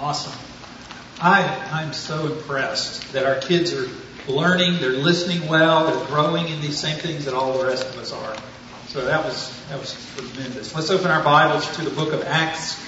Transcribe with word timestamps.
Awesome. 0.00 0.38
I, 1.20 1.42
I'm 1.72 1.94
so 1.94 2.26
impressed 2.26 3.14
that 3.14 3.24
our 3.24 3.40
kids 3.40 3.72
are 3.72 3.88
learning, 4.28 4.78
they're 4.80 4.90
listening 4.90 5.48
well, 5.48 5.86
they're 5.86 6.06
growing 6.06 6.48
in 6.48 6.60
these 6.60 6.76
same 6.78 6.98
things 6.98 7.24
that 7.24 7.32
all 7.32 7.56
the 7.58 7.64
rest 7.64 7.88
of 7.88 7.96
us 7.96 8.12
are. 8.12 8.36
So 8.88 9.06
that 9.06 9.24
was, 9.24 9.58
that 9.68 9.78
was 9.78 9.96
tremendous. 10.16 10.74
Let's 10.74 10.90
open 10.90 11.10
our 11.10 11.22
Bibles 11.22 11.74
to 11.76 11.82
the 11.82 11.90
book 11.90 12.12
of 12.12 12.22
Acts, 12.24 12.78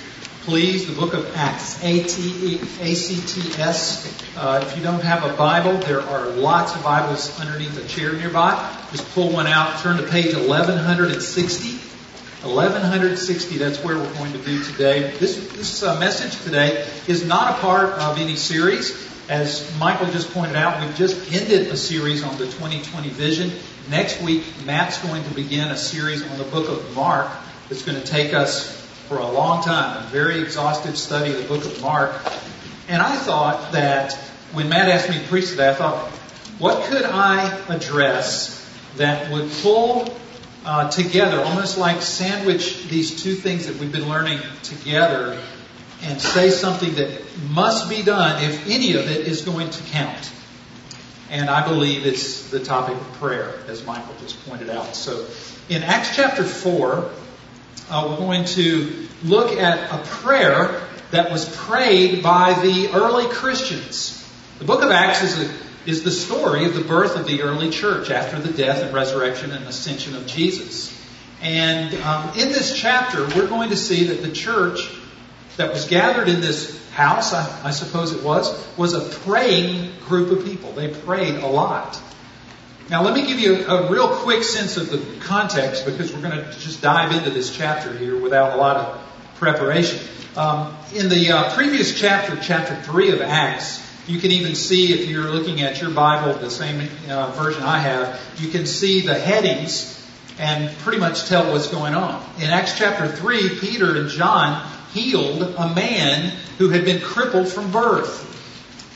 please. 0.43 0.87
The 0.87 0.95
book 0.95 1.15
of 1.15 1.35
Acts, 1.35 1.83
A-T-E-A-C-T-S. 1.83 2.37
Uh, 4.37 4.63
if 4.67 4.77
you 4.77 4.83
don't 4.83 5.03
have 5.03 5.25
a 5.25 5.33
Bible, 5.35 5.79
there 5.79 6.03
are 6.03 6.27
lots 6.29 6.75
of 6.77 6.83
Bibles 6.83 7.41
underneath 7.41 7.83
a 7.83 7.89
chair 7.89 8.13
nearby. 8.13 8.53
Just 8.91 9.11
pull 9.15 9.33
one 9.33 9.47
out, 9.47 9.81
turn 9.81 9.97
to 9.97 10.03
page 10.03 10.35
1160. 10.35 11.78
1160, 12.49 13.59
that's 13.59 13.83
where 13.85 13.99
we're 13.99 14.15
going 14.15 14.33
to 14.33 14.39
be 14.39 14.63
today. 14.65 15.17
This, 15.19 15.37
this 15.53 15.83
uh, 15.83 15.99
message 16.01 16.41
today 16.43 16.87
is 17.07 17.25
not 17.27 17.59
a 17.59 17.61
part 17.61 17.91
of 17.91 18.19
any 18.19 18.37
series. 18.37 19.07
As 19.29 19.71
Michael 19.79 20.07
just 20.07 20.33
pointed 20.33 20.57
out, 20.57 20.81
we've 20.81 20.97
just 20.97 21.33
ended 21.33 21.69
a 21.69 21.77
series 21.77 22.25
on 22.25 22.37
the 22.39 22.47
2020 22.47 23.11
vision. 23.11 23.53
Next 23.91 24.23
week, 24.23 24.45
Matt's 24.65 24.99
going 25.03 25.23
to 25.25 25.35
begin 25.35 25.69
a 25.69 25.77
series 25.77 26.27
on 26.27 26.39
the 26.39 26.45
book 26.45 26.69
of 26.69 26.95
Mark 26.95 27.31
that's 27.69 27.83
going 27.83 28.01
to 28.01 28.07
take 28.07 28.33
us 28.33 28.75
for 29.09 29.19
a 29.19 29.31
long 29.31 29.63
time, 29.63 30.05
a 30.05 30.09
very 30.09 30.41
exhaustive 30.41 30.97
study 30.97 31.33
of 31.33 31.39
the 31.43 31.49
book 31.49 31.65
of 31.65 31.81
Mark. 31.83 32.15
And 32.89 33.03
I 33.03 33.17
thought 33.17 33.73
that 33.73 34.15
when 34.53 34.71
Matt 34.71 34.89
asked 34.89 35.11
me 35.11 35.19
to 35.19 35.29
preach 35.29 35.51
today, 35.51 35.69
I 35.69 35.75
thought, 35.75 36.09
what 36.59 36.85
could 36.85 37.05
I 37.05 37.55
address 37.69 38.55
that 38.97 39.31
would 39.31 39.51
pull 39.63 40.15
uh, 40.65 40.91
together, 40.91 41.41
almost 41.41 41.79
like 41.79 42.03
sandwich 42.03 42.89
these 42.89 43.23
two 43.23 43.35
things 43.35 43.67
that 43.67 43.77
we've 43.77 43.93
been 43.93 44.09
learning 44.09 44.41
together 44.63 45.41
and 46.03 46.21
say 46.21 46.51
something 46.51 46.95
that 46.97 47.21
must 47.51 47.89
be 47.89 48.03
done 48.03 48.43
if 48.43 48.69
any 48.69 48.95
of 48.95 49.11
it 49.11 49.27
is 49.27 49.43
going 49.43 49.71
to 49.71 49.83
count. 49.85 50.33
And 51.31 51.51
I 51.51 51.67
believe 51.67 52.07
it's 52.07 52.51
the 52.51 52.61
topic 52.61 52.97
of 52.97 53.13
prayer, 53.15 53.55
as 53.69 53.85
Michael 53.85 54.15
just 54.21 54.45
pointed 54.49 54.71
out. 54.71 54.95
So 54.95 55.27
in 55.69 55.83
Acts 55.83 56.17
chapter 56.17 56.45
4, 56.45 57.11
uh, 57.91 58.07
we're 58.09 58.17
going 58.17 58.45
to 58.45 59.09
look 59.25 59.53
at 59.53 59.93
a 59.93 60.03
prayer 60.07 60.83
that 61.11 61.31
was 61.31 61.49
prayed 61.57 62.23
by 62.23 62.55
the 62.63 62.91
early 62.95 63.27
Christians. 63.27 64.15
The 64.59 64.65
book 64.65 64.83
of 64.83 64.91
Acts 64.91 65.23
is 65.23 65.39
a 65.39 65.68
is 65.89 66.03
the 66.03 66.11
story 66.11 66.67
of 66.67 66.75
the 66.75 66.83
birth 66.83 67.17
of 67.17 67.27
the 67.27 67.41
early 67.41 67.71
church 67.71 68.11
after 68.11 68.39
the 68.39 68.53
death 68.53 68.83
and 68.83 68.93
resurrection 68.93 69.51
and 69.53 69.67
ascension 69.67 70.15
of 70.15 70.27
Jesus. 70.27 70.95
And 71.41 71.95
um, 72.03 72.29
in 72.39 72.51
this 72.51 72.77
chapter, 72.77 73.27
we're 73.29 73.49
going 73.49 73.71
to 73.71 73.77
see 73.77 74.05
that 74.09 74.21
the 74.21 74.31
church 74.31 74.87
that 75.57 75.73
was 75.73 75.87
gathered 75.87 76.29
in 76.29 76.43
this 76.43 76.79
house, 76.91 77.33
I, 77.33 77.69
I 77.69 77.71
suppose 77.71 78.13
it 78.13 78.23
was, 78.23 78.53
was 78.77 78.93
a 78.93 79.01
praying 79.21 79.93
group 80.01 80.31
of 80.31 80.45
people. 80.45 80.73
They 80.73 80.89
prayed 80.89 81.37
a 81.37 81.47
lot. 81.47 81.99
Now, 82.91 83.03
let 83.03 83.15
me 83.15 83.27
give 83.27 83.41
you 83.41 83.67
a, 83.67 83.87
a 83.87 83.91
real 83.91 84.09
quick 84.09 84.43
sense 84.43 84.77
of 84.77 84.91
the 84.91 85.03
context 85.21 85.87
because 85.87 86.13
we're 86.13 86.21
going 86.21 86.37
to 86.37 86.59
just 86.59 86.83
dive 86.83 87.13
into 87.13 87.31
this 87.31 87.57
chapter 87.57 87.97
here 87.97 88.21
without 88.21 88.53
a 88.53 88.61
lot 88.61 88.77
of 88.77 89.37
preparation. 89.37 90.07
Um, 90.37 90.77
in 90.95 91.09
the 91.09 91.33
uh, 91.33 91.55
previous 91.55 91.99
chapter, 91.99 92.39
chapter 92.43 92.77
3 92.83 93.13
of 93.13 93.23
Acts, 93.23 93.88
you 94.09 94.19
can 94.19 94.31
even 94.31 94.55
see, 94.55 94.93
if 94.93 95.09
you're 95.09 95.31
looking 95.31 95.61
at 95.61 95.81
your 95.81 95.91
Bible, 95.91 96.33
the 96.35 96.51
same 96.51 96.89
uh, 97.09 97.31
version 97.33 97.63
I 97.63 97.79
have, 97.79 98.21
you 98.39 98.49
can 98.49 98.65
see 98.65 99.03
the 99.03 99.19
headings 99.19 99.95
and 100.39 100.75
pretty 100.79 100.99
much 100.99 101.27
tell 101.27 101.53
what's 101.53 101.69
going 101.69 101.95
on. 101.95 102.25
In 102.39 102.45
Acts 102.45 102.79
chapter 102.79 103.07
3, 103.09 103.59
Peter 103.61 103.97
and 103.97 104.09
John 104.09 104.67
healed 104.93 105.43
a 105.43 105.75
man 105.75 106.33
who 106.57 106.71
had 106.71 106.85
been 106.85 107.01
crippled 107.03 107.49
from 107.49 107.71
birth. 107.71 108.25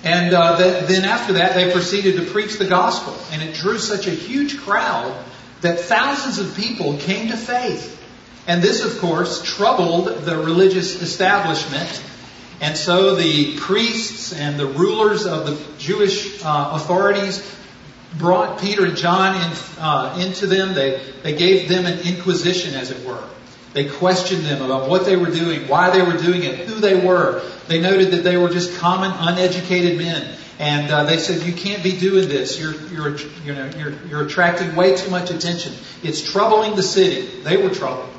And 0.04 0.34
uh, 0.34 0.56
the, 0.56 0.86
then 0.86 1.04
after 1.04 1.34
that, 1.34 1.54
they 1.54 1.70
proceeded 1.70 2.16
to 2.16 2.30
preach 2.30 2.58
the 2.58 2.66
gospel. 2.66 3.16
And 3.32 3.42
it 3.42 3.54
drew 3.54 3.78
such 3.78 4.06
a 4.06 4.10
huge 4.10 4.58
crowd 4.58 5.24
that 5.60 5.80
thousands 5.80 6.38
of 6.38 6.56
people 6.56 6.96
came 6.98 7.28
to 7.28 7.36
faith. 7.36 8.00
And 8.46 8.62
this, 8.62 8.84
of 8.84 8.98
course, 9.00 9.42
troubled 9.42 10.24
the 10.24 10.36
religious 10.38 11.00
establishment 11.02 12.02
and 12.62 12.76
so 12.76 13.16
the 13.16 13.58
priests 13.58 14.32
and 14.32 14.58
the 14.58 14.66
rulers 14.66 15.26
of 15.26 15.46
the 15.46 15.60
Jewish 15.78 16.44
uh, 16.44 16.70
authorities 16.74 17.42
brought 18.16 18.60
Peter 18.60 18.86
and 18.86 18.96
John 18.96 19.34
in, 19.34 19.56
uh, 19.78 20.16
into 20.20 20.46
them. 20.46 20.72
They, 20.72 21.02
they 21.24 21.34
gave 21.34 21.68
them 21.68 21.86
an 21.86 21.98
inquisition, 22.06 22.74
as 22.74 22.92
it 22.92 23.04
were. 23.04 23.22
They 23.72 23.88
questioned 23.88 24.44
them 24.44 24.62
about 24.62 24.88
what 24.88 25.04
they 25.04 25.16
were 25.16 25.30
doing, 25.30 25.66
why 25.66 25.90
they 25.90 26.02
were 26.02 26.16
doing 26.16 26.44
it, 26.44 26.68
who 26.68 26.76
they 26.76 27.04
were. 27.04 27.42
They 27.66 27.80
noted 27.80 28.12
that 28.12 28.22
they 28.22 28.36
were 28.36 28.50
just 28.50 28.78
common, 28.78 29.10
uneducated 29.10 29.98
men. 29.98 30.36
And 30.60 30.88
uh, 30.88 31.02
they 31.02 31.16
said, 31.16 31.42
"You 31.42 31.54
can't 31.54 31.82
be 31.82 31.98
doing 31.98 32.28
this. 32.28 32.60
You're, 32.60 32.74
you're, 32.92 33.16
you 33.44 33.54
know, 33.54 33.70
you're, 33.76 33.94
you're 34.06 34.26
attracting 34.26 34.76
way 34.76 34.94
too 34.94 35.10
much 35.10 35.30
attention. 35.32 35.72
It's 36.04 36.30
troubling 36.30 36.76
the 36.76 36.82
city." 36.84 37.40
They 37.42 37.56
were 37.56 37.70
troubled, 37.70 38.10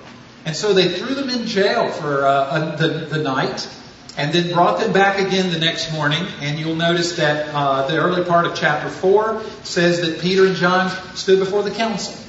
and 0.43 0.53
so 0.53 0.73
they 0.73 0.89
threw 0.89 1.15
them 1.15 1.29
in 1.29 1.45
jail 1.45 1.89
for 1.91 2.25
uh, 2.25 2.75
the, 2.75 3.05
the 3.05 3.19
night 3.19 3.69
and 4.17 4.33
then 4.33 4.53
brought 4.53 4.79
them 4.79 4.93
back 4.93 5.19
again 5.19 5.51
the 5.51 5.59
next 5.59 5.91
morning. 5.91 6.25
And 6.41 6.59
you'll 6.59 6.75
notice 6.75 7.17
that 7.17 7.53
uh, 7.53 7.87
the 7.87 7.97
early 7.97 8.23
part 8.23 8.45
of 8.45 8.55
chapter 8.55 8.89
4 8.89 9.41
says 9.63 10.01
that 10.01 10.19
Peter 10.19 10.45
and 10.45 10.55
John 10.55 10.89
stood 11.15 11.39
before 11.39 11.63
the 11.63 11.71
council. 11.71 12.19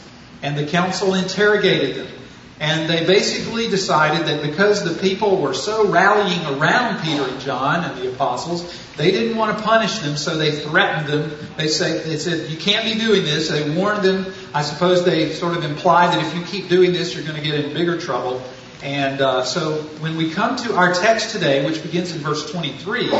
And 0.42 0.56
the 0.56 0.66
council 0.66 1.14
interrogated 1.14 1.96
them. 1.96 2.14
And 2.60 2.88
they 2.88 3.04
basically 3.04 3.68
decided 3.68 4.26
that 4.28 4.42
because 4.42 4.84
the 4.84 5.00
people 5.00 5.40
were 5.40 5.54
so 5.54 5.88
rallying 5.88 6.46
around 6.46 7.02
Peter 7.02 7.24
and 7.24 7.40
John 7.40 7.84
and 7.84 8.00
the 8.00 8.12
apostles, 8.12 8.62
they 8.96 9.10
didn't 9.10 9.36
want 9.36 9.58
to 9.58 9.64
punish 9.64 9.98
them, 9.98 10.16
so 10.16 10.38
they 10.38 10.52
threatened 10.52 11.08
them. 11.08 11.36
They, 11.56 11.66
say, 11.66 11.98
they 12.04 12.16
said, 12.16 12.48
You 12.48 12.56
can't 12.56 12.84
be 12.84 12.98
doing 12.98 13.24
this. 13.24 13.48
They 13.48 13.68
warned 13.76 14.04
them. 14.04 14.32
I 14.54 14.62
suppose 14.62 15.04
they 15.04 15.32
sort 15.32 15.56
of 15.56 15.64
implied 15.64 16.14
that 16.14 16.24
if 16.24 16.34
you 16.34 16.44
keep 16.44 16.68
doing 16.68 16.92
this, 16.92 17.14
you're 17.14 17.24
going 17.24 17.36
to 17.36 17.42
get 17.42 17.56
in 17.58 17.74
bigger 17.74 17.98
trouble. 17.98 18.40
And 18.82 19.20
uh, 19.20 19.44
so 19.44 19.82
when 20.00 20.16
we 20.16 20.30
come 20.30 20.56
to 20.56 20.74
our 20.74 20.92
text 20.92 21.30
today, 21.30 21.64
which 21.64 21.82
begins 21.82 22.12
in 22.12 22.18
verse 22.18 22.50
23, 22.50 23.10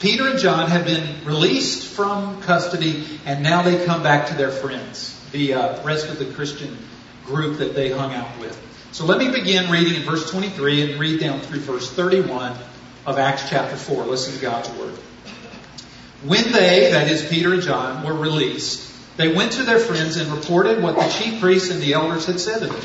Peter 0.00 0.28
and 0.28 0.38
John 0.38 0.70
have 0.70 0.84
been 0.84 1.24
released 1.24 1.86
from 1.86 2.40
custody, 2.42 3.06
and 3.26 3.42
now 3.42 3.62
they 3.62 3.84
come 3.84 4.02
back 4.02 4.28
to 4.28 4.34
their 4.34 4.50
friends, 4.50 5.18
the 5.30 5.54
uh, 5.54 5.84
rest 5.84 6.08
of 6.08 6.18
the 6.18 6.26
Christian 6.32 6.76
group 7.26 7.58
that 7.58 7.74
they 7.74 7.90
hung 7.90 8.12
out 8.14 8.38
with. 8.40 8.58
So 8.92 9.04
let 9.04 9.18
me 9.18 9.30
begin 9.30 9.70
reading 9.70 9.94
in 9.94 10.02
verse 10.02 10.30
23 10.30 10.92
and 10.92 11.00
read 11.00 11.20
down 11.20 11.40
through 11.40 11.60
verse 11.60 11.90
31 11.92 12.56
of 13.06 13.18
Acts 13.18 13.48
chapter 13.48 13.76
4. 13.76 14.04
Listen 14.06 14.34
to 14.34 14.40
God's 14.40 14.68
word. 14.70 14.94
When 16.24 16.50
they, 16.52 16.90
that 16.90 17.08
is 17.08 17.26
Peter 17.28 17.54
and 17.54 17.62
John, 17.62 18.04
were 18.04 18.14
released, 18.14 18.90
they 19.16 19.32
went 19.34 19.52
to 19.52 19.62
their 19.62 19.78
friends 19.78 20.16
and 20.16 20.30
reported 20.32 20.82
what 20.82 20.96
the 20.96 21.08
chief 21.08 21.40
priests 21.40 21.70
and 21.70 21.80
the 21.80 21.92
elders 21.92 22.26
had 22.26 22.40
said 22.40 22.60
to 22.60 22.66
them. 22.66 22.84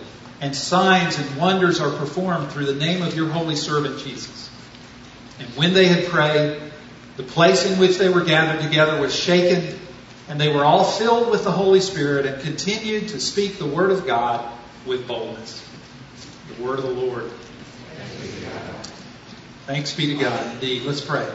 and 0.41 0.55
signs 0.55 1.17
and 1.17 1.37
wonders 1.37 1.79
are 1.79 1.91
performed 1.91 2.51
through 2.51 2.65
the 2.65 2.75
name 2.75 3.03
of 3.03 3.15
your 3.15 3.29
holy 3.29 3.55
servant 3.55 3.99
Jesus. 3.99 4.49
And 5.39 5.47
when 5.49 5.73
they 5.73 5.87
had 5.87 6.05
prayed, 6.05 6.59
the 7.15 7.23
place 7.23 7.65
in 7.65 7.79
which 7.79 7.97
they 7.97 8.09
were 8.09 8.23
gathered 8.23 8.61
together 8.61 8.99
was 8.99 9.15
shaken, 9.15 9.79
and 10.27 10.41
they 10.41 10.49
were 10.49 10.65
all 10.65 10.83
filled 10.83 11.29
with 11.29 11.43
the 11.43 11.51
Holy 11.51 11.79
Spirit 11.79 12.25
and 12.25 12.41
continued 12.41 13.09
to 13.09 13.19
speak 13.19 13.59
the 13.59 13.65
word 13.65 13.91
of 13.91 14.07
God 14.07 14.51
with 14.85 15.07
boldness. 15.07 15.63
The 16.57 16.63
word 16.63 16.79
of 16.79 16.85
the 16.85 16.91
Lord. 16.91 17.29
Thanks 19.67 19.95
be 19.95 20.07
to 20.07 20.15
God. 20.15 20.53
Indeed. 20.53 20.83
Let's 20.83 21.01
pray. 21.01 21.27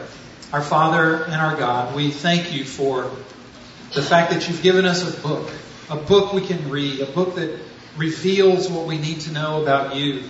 Our 0.51 0.61
Father 0.61 1.23
and 1.23 1.33
our 1.33 1.55
God, 1.55 1.95
we 1.95 2.11
thank 2.11 2.53
you 2.53 2.65
for 2.65 3.09
the 3.93 4.01
fact 4.01 4.31
that 4.31 4.47
you've 4.47 4.61
given 4.61 4.85
us 4.85 5.17
a 5.17 5.21
book 5.21 5.49
a 5.89 5.95
book 5.95 6.33
we 6.33 6.41
can 6.41 6.69
read, 6.69 6.99
a 6.99 7.05
book 7.05 7.35
that 7.35 7.57
reveals 7.97 8.69
what 8.69 8.85
we 8.85 8.97
need 8.97 9.21
to 9.21 9.31
know 9.31 9.61
about 9.61 9.95
you 9.95 10.23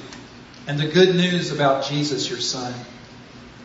and 0.68 0.80
the 0.80 0.88
good 0.88 1.16
news 1.16 1.52
about 1.52 1.86
Jesus, 1.86 2.30
your 2.30 2.40
Son. 2.40 2.74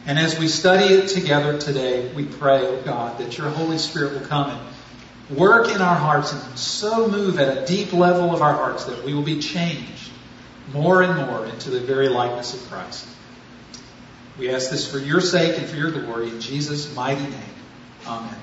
And 0.06 0.18
as 0.18 0.38
we 0.38 0.48
study 0.48 0.94
it 0.94 1.08
together 1.08 1.58
today, 1.58 2.12
we 2.12 2.24
pray, 2.24 2.66
oh 2.66 2.82
God, 2.82 3.18
that 3.18 3.38
your 3.38 3.50
Holy 3.50 3.78
Spirit 3.78 4.12
will 4.12 4.26
come 4.26 4.50
and 4.50 5.38
work 5.38 5.68
in 5.68 5.80
our 5.80 5.94
hearts 5.94 6.32
and 6.32 6.58
so 6.58 7.08
move 7.08 7.38
at 7.38 7.56
a 7.56 7.66
deep 7.66 7.92
level 7.92 8.34
of 8.34 8.42
our 8.42 8.54
hearts 8.54 8.84
that 8.86 9.04
we 9.04 9.14
will 9.14 9.22
be 9.22 9.40
changed 9.40 10.10
more 10.72 11.02
and 11.02 11.26
more 11.26 11.46
into 11.46 11.70
the 11.70 11.80
very 11.80 12.08
likeness 12.08 12.54
of 12.54 12.70
Christ. 12.70 13.06
We 14.38 14.50
ask 14.50 14.70
this 14.70 14.90
for 14.90 14.98
your 14.98 15.20
sake 15.20 15.58
and 15.58 15.66
for 15.66 15.76
your 15.76 15.90
glory 15.90 16.28
in 16.28 16.40
Jesus' 16.40 16.94
mighty 16.94 17.22
name. 17.22 17.54
Amen. 18.06 18.36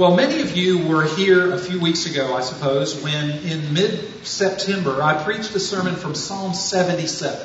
Well, 0.00 0.16
many 0.16 0.40
of 0.40 0.56
you 0.56 0.88
were 0.88 1.04
here 1.04 1.52
a 1.52 1.58
few 1.58 1.78
weeks 1.78 2.06
ago, 2.06 2.34
I 2.34 2.40
suppose, 2.40 3.02
when 3.02 3.32
in 3.44 3.74
mid 3.74 4.24
September 4.26 5.02
I 5.02 5.22
preached 5.22 5.54
a 5.54 5.60
sermon 5.60 5.94
from 5.94 6.14
Psalm 6.14 6.54
77. 6.54 7.38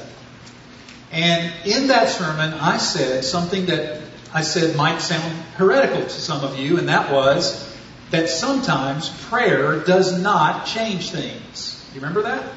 And 1.12 1.52
in 1.66 1.88
that 1.88 2.08
sermon, 2.08 2.54
I 2.54 2.78
said 2.78 3.26
something 3.26 3.66
that 3.66 4.02
I 4.34 4.42
said 4.42 4.78
might 4.78 5.02
sound 5.02 5.34
heretical 5.58 6.04
to 6.04 6.10
some 6.10 6.46
of 6.46 6.58
you, 6.58 6.78
and 6.78 6.88
that 6.88 7.12
was 7.12 7.76
that 8.12 8.30
sometimes 8.30 9.10
prayer 9.26 9.82
does 9.82 10.18
not 10.22 10.66
change 10.66 11.10
things. 11.10 11.86
You 11.94 12.00
remember 12.00 12.22
that? 12.22 12.50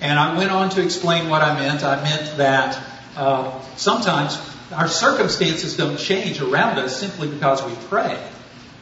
And 0.00 0.18
I 0.18 0.36
went 0.36 0.50
on 0.50 0.70
to 0.70 0.82
explain 0.82 1.28
what 1.28 1.42
I 1.42 1.56
meant. 1.56 1.84
I 1.84 2.02
meant 2.02 2.38
that 2.38 2.84
uh, 3.14 3.60
sometimes 3.76 4.40
our 4.72 4.88
circumstances 4.88 5.76
don't 5.76 6.00
change 6.00 6.40
around 6.40 6.80
us 6.80 6.98
simply 6.98 7.28
because 7.28 7.62
we 7.62 7.76
pray. 7.86 8.20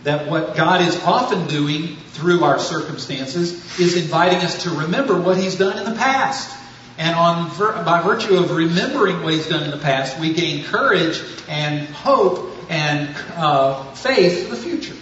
That 0.04 0.28
what 0.28 0.54
God 0.54 0.80
is 0.82 1.02
often 1.04 1.46
doing 1.46 1.96
through 2.12 2.44
our 2.44 2.58
circumstances 2.58 3.78
is 3.78 3.96
inviting 3.96 4.38
us 4.38 4.62
to 4.62 4.70
remember 4.70 5.18
what 5.20 5.36
He's 5.36 5.56
done 5.56 5.78
in 5.78 5.84
the 5.84 5.96
past. 5.96 6.56
And 6.96 7.16
on, 7.16 7.48
by 7.84 8.02
virtue 8.02 8.36
of 8.36 8.52
remembering 8.52 9.22
what 9.22 9.32
He's 9.32 9.48
done 9.48 9.64
in 9.64 9.70
the 9.70 9.78
past, 9.78 10.18
we 10.20 10.32
gain 10.32 10.64
courage 10.64 11.20
and 11.48 11.88
hope 11.88 12.54
and 12.70 13.14
uh, 13.34 13.92
faith 13.94 14.44
for 14.44 14.54
the 14.54 14.60
future. 14.60 14.94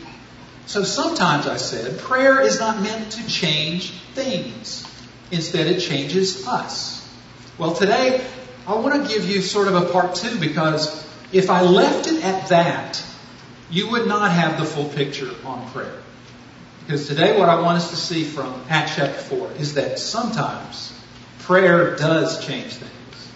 So 0.66 0.84
sometimes 0.84 1.46
I 1.46 1.56
said, 1.56 1.99
prayer 1.99 2.40
is 2.40 2.60
not 2.60 2.81
meant 2.81 3.12
to 3.12 3.26
change 3.26 3.90
things. 4.14 4.87
Instead, 5.31 5.66
it 5.66 5.81
changes 5.81 6.46
us. 6.46 7.00
Well, 7.58 7.75
today, 7.75 8.25
I 8.66 8.75
want 8.76 9.06
to 9.06 9.12
give 9.12 9.28
you 9.28 9.43
sort 9.43 9.69
of 9.69 9.75
a 9.75 9.93
part 9.93 10.14
two 10.14 10.38
because 10.38 11.06
if 11.32 11.50
I 11.50 11.62
left 11.62 12.06
it 12.06 12.25
at 12.25 12.49
that, 12.49 13.04
you 13.73 13.91
would 13.91 14.07
not 14.07 14.31
have 14.31 14.59
the 14.59 14.67
full 14.67 14.89
picture 14.91 15.31
on 15.47 15.69
prayer. 15.71 15.99
Because 16.85 17.09
today, 17.09 17.39
what 17.39 17.49
I 17.49 17.61
want 17.61 17.79
us 17.79 17.91
to 17.91 17.97
see 17.97 18.23
from 18.23 18.63
Acts 18.69 18.97
chapter 18.97 19.19
4 19.19 19.53
is 19.53 19.75
that 19.75 19.99
sometimes 19.99 20.93
prayer 21.41 21.97
does 21.97 22.45
change 22.45 22.75
things. 22.75 23.31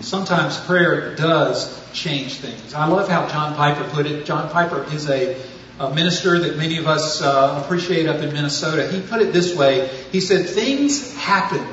Sometimes 0.00 0.58
prayer 0.60 1.14
does 1.14 1.78
change 1.92 2.34
things. 2.34 2.74
I 2.74 2.86
love 2.86 3.08
how 3.08 3.28
John 3.28 3.54
Piper 3.54 3.84
put 3.90 4.06
it. 4.06 4.26
John 4.26 4.50
Piper 4.50 4.84
is 4.92 5.08
a, 5.08 5.40
a 5.78 5.94
minister 5.94 6.40
that 6.40 6.56
many 6.56 6.78
of 6.78 6.88
us 6.88 7.22
uh, 7.22 7.62
appreciate 7.62 8.08
up 8.08 8.20
in 8.20 8.32
Minnesota. 8.32 8.88
He 8.88 9.00
put 9.00 9.22
it 9.22 9.32
this 9.32 9.54
way 9.54 9.88
He 10.10 10.20
said, 10.20 10.48
Things 10.48 11.16
happen 11.16 11.64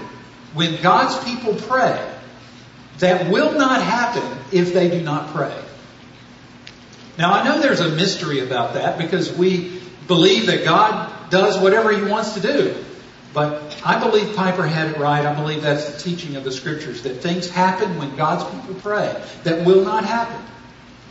when 0.54 0.82
God's 0.84 1.18
people 1.24 1.56
pray 1.56 2.14
that 3.00 3.32
will 3.32 3.54
not 3.54 3.82
happen 3.82 4.38
if 4.52 4.74
they 4.74 4.90
do 4.90 5.02
not 5.02 5.34
pray. 5.34 5.65
Now, 7.18 7.34
I 7.34 7.46
know 7.46 7.62
there's 7.62 7.80
a 7.80 7.90
mystery 7.90 8.40
about 8.40 8.74
that 8.74 8.98
because 8.98 9.36
we 9.36 9.82
believe 10.08 10.48
that 10.48 10.66
God 10.66 11.30
does 11.30 11.58
whatever 11.60 11.92
He 11.92 12.04
wants 12.04 12.34
to 12.34 12.42
do. 12.42 12.76
But 13.34 13.82
I 13.86 14.00
believe 14.00 14.36
Piper 14.36 14.66
had 14.66 14.92
it 14.92 14.98
right. 14.98 15.26
I 15.26 15.34
believe 15.34 15.62
that's 15.62 15.92
the 15.92 16.00
teaching 16.00 16.38
of 16.38 16.44
the 16.44 16.52
Scriptures 16.52 17.04
that 17.04 17.16
things 17.16 17.50
happen 17.50 17.98
when 17.98 18.16
God's 18.16 18.44
people 18.46 18.76
pray 18.82 19.22
that 19.44 19.66
will 19.66 19.84
not 19.84 20.06
happen 20.06 20.42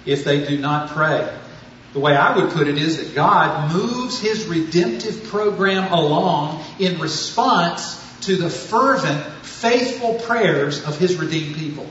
if 0.07 0.25
they 0.25 0.47
do 0.47 0.59
not 0.59 0.91
pray. 0.91 1.31
The 1.93 2.01
way 2.01 2.17
I 2.17 2.37
would 2.37 2.51
put 2.53 2.67
it 2.67 2.77
is 2.79 2.97
that 2.97 3.15
God 3.15 3.73
moves 3.73 4.21
His 4.21 4.47
redemptive 4.47 5.25
program 5.25 5.93
along 5.93 6.65
in 6.79 6.99
response 6.99 8.03
to 8.23 8.37
the 8.37 8.51
fervent 8.51 9.23
faithful 9.45 10.15
prayers 10.15 10.85
of 10.85 10.99
His 10.99 11.17
redeemed 11.17 11.57
people. 11.57 11.87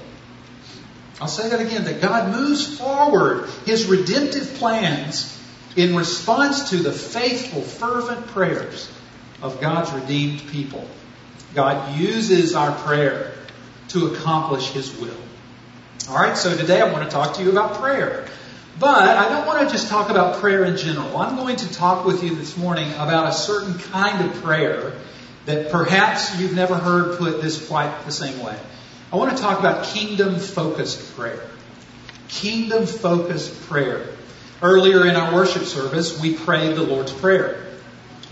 I'll 1.21 1.27
say 1.27 1.49
that 1.49 1.61
again, 1.61 1.85
that 1.85 2.01
God 2.01 2.31
moves 2.31 2.77
forward 2.77 3.47
His 3.65 3.85
redemptive 3.85 4.55
plans 4.55 5.29
in 5.75 5.95
response 5.95 6.69
to 6.71 6.77
the 6.77 6.91
faithful, 6.91 7.61
fervent 7.61 8.27
prayers 8.27 8.91
of 9.41 9.59
God's 9.61 9.91
redeemed 9.91 10.47
people. 10.47 10.87
God 11.53 11.97
uses 11.97 12.55
our 12.55 12.75
prayer 12.79 13.33
to 13.89 14.07
accomplish 14.07 14.71
His 14.71 14.95
will. 14.97 15.15
Alright, 16.09 16.37
so 16.37 16.55
today 16.55 16.81
I 16.81 16.91
want 16.91 17.09
to 17.09 17.11
talk 17.11 17.35
to 17.35 17.43
you 17.43 17.51
about 17.51 17.75
prayer. 17.75 18.25
But 18.79 19.17
I 19.17 19.29
don't 19.29 19.45
want 19.45 19.67
to 19.67 19.73
just 19.73 19.87
talk 19.87 20.09
about 20.09 20.41
prayer 20.41 20.65
in 20.65 20.77
general. 20.77 21.15
I'm 21.17 21.35
going 21.35 21.57
to 21.57 21.71
talk 21.71 22.05
with 22.05 22.23
you 22.23 22.35
this 22.35 22.57
morning 22.57 22.91
about 22.93 23.29
a 23.29 23.31
certain 23.31 23.77
kind 23.77 24.27
of 24.27 24.41
prayer 24.41 24.93
that 25.45 25.71
perhaps 25.71 26.39
you've 26.39 26.55
never 26.55 26.75
heard 26.75 27.19
put 27.19 27.41
this 27.41 27.67
quite 27.67 28.05
the 28.05 28.11
same 28.11 28.43
way. 28.43 28.57
I 29.13 29.15
want 29.17 29.37
to 29.37 29.43
talk 29.43 29.59
about 29.59 29.85
kingdom 29.85 30.39
focused 30.39 31.15
prayer. 31.15 31.39
Kingdom 32.29 32.87
focused 32.87 33.69
prayer. 33.69 34.07
Earlier 34.59 35.05
in 35.05 35.15
our 35.15 35.35
worship 35.35 35.65
service, 35.65 36.19
we 36.19 36.33
prayed 36.33 36.75
the 36.75 36.81
Lord's 36.81 37.13
Prayer. 37.13 37.63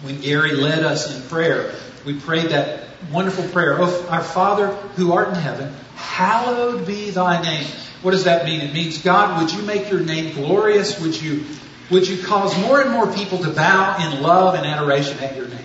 When 0.01 0.19
Gary 0.21 0.53
led 0.53 0.83
us 0.83 1.15
in 1.15 1.21
prayer, 1.29 1.75
we 2.03 2.19
prayed 2.19 2.49
that 2.49 2.85
wonderful 3.11 3.47
prayer. 3.49 3.77
Oh, 3.79 4.07
our 4.09 4.23
Father 4.23 4.69
who 4.95 5.13
art 5.13 5.27
in 5.27 5.35
heaven, 5.35 5.71
hallowed 5.97 6.87
be 6.87 7.11
thy 7.11 7.43
name. 7.43 7.67
What 8.01 8.11
does 8.11 8.23
that 8.23 8.45
mean? 8.45 8.61
It 8.61 8.73
means, 8.73 9.03
God, 9.03 9.39
would 9.39 9.53
you 9.53 9.61
make 9.61 9.91
your 9.91 9.99
name 9.99 10.33
glorious? 10.33 10.99
Would 10.99 11.21
you, 11.21 11.43
would 11.91 12.07
you 12.07 12.23
cause 12.23 12.57
more 12.57 12.81
and 12.81 12.89
more 12.89 13.05
people 13.13 13.37
to 13.37 13.51
bow 13.51 13.97
in 14.03 14.23
love 14.23 14.55
and 14.55 14.65
adoration 14.65 15.19
at 15.19 15.35
your 15.35 15.47
name? 15.47 15.59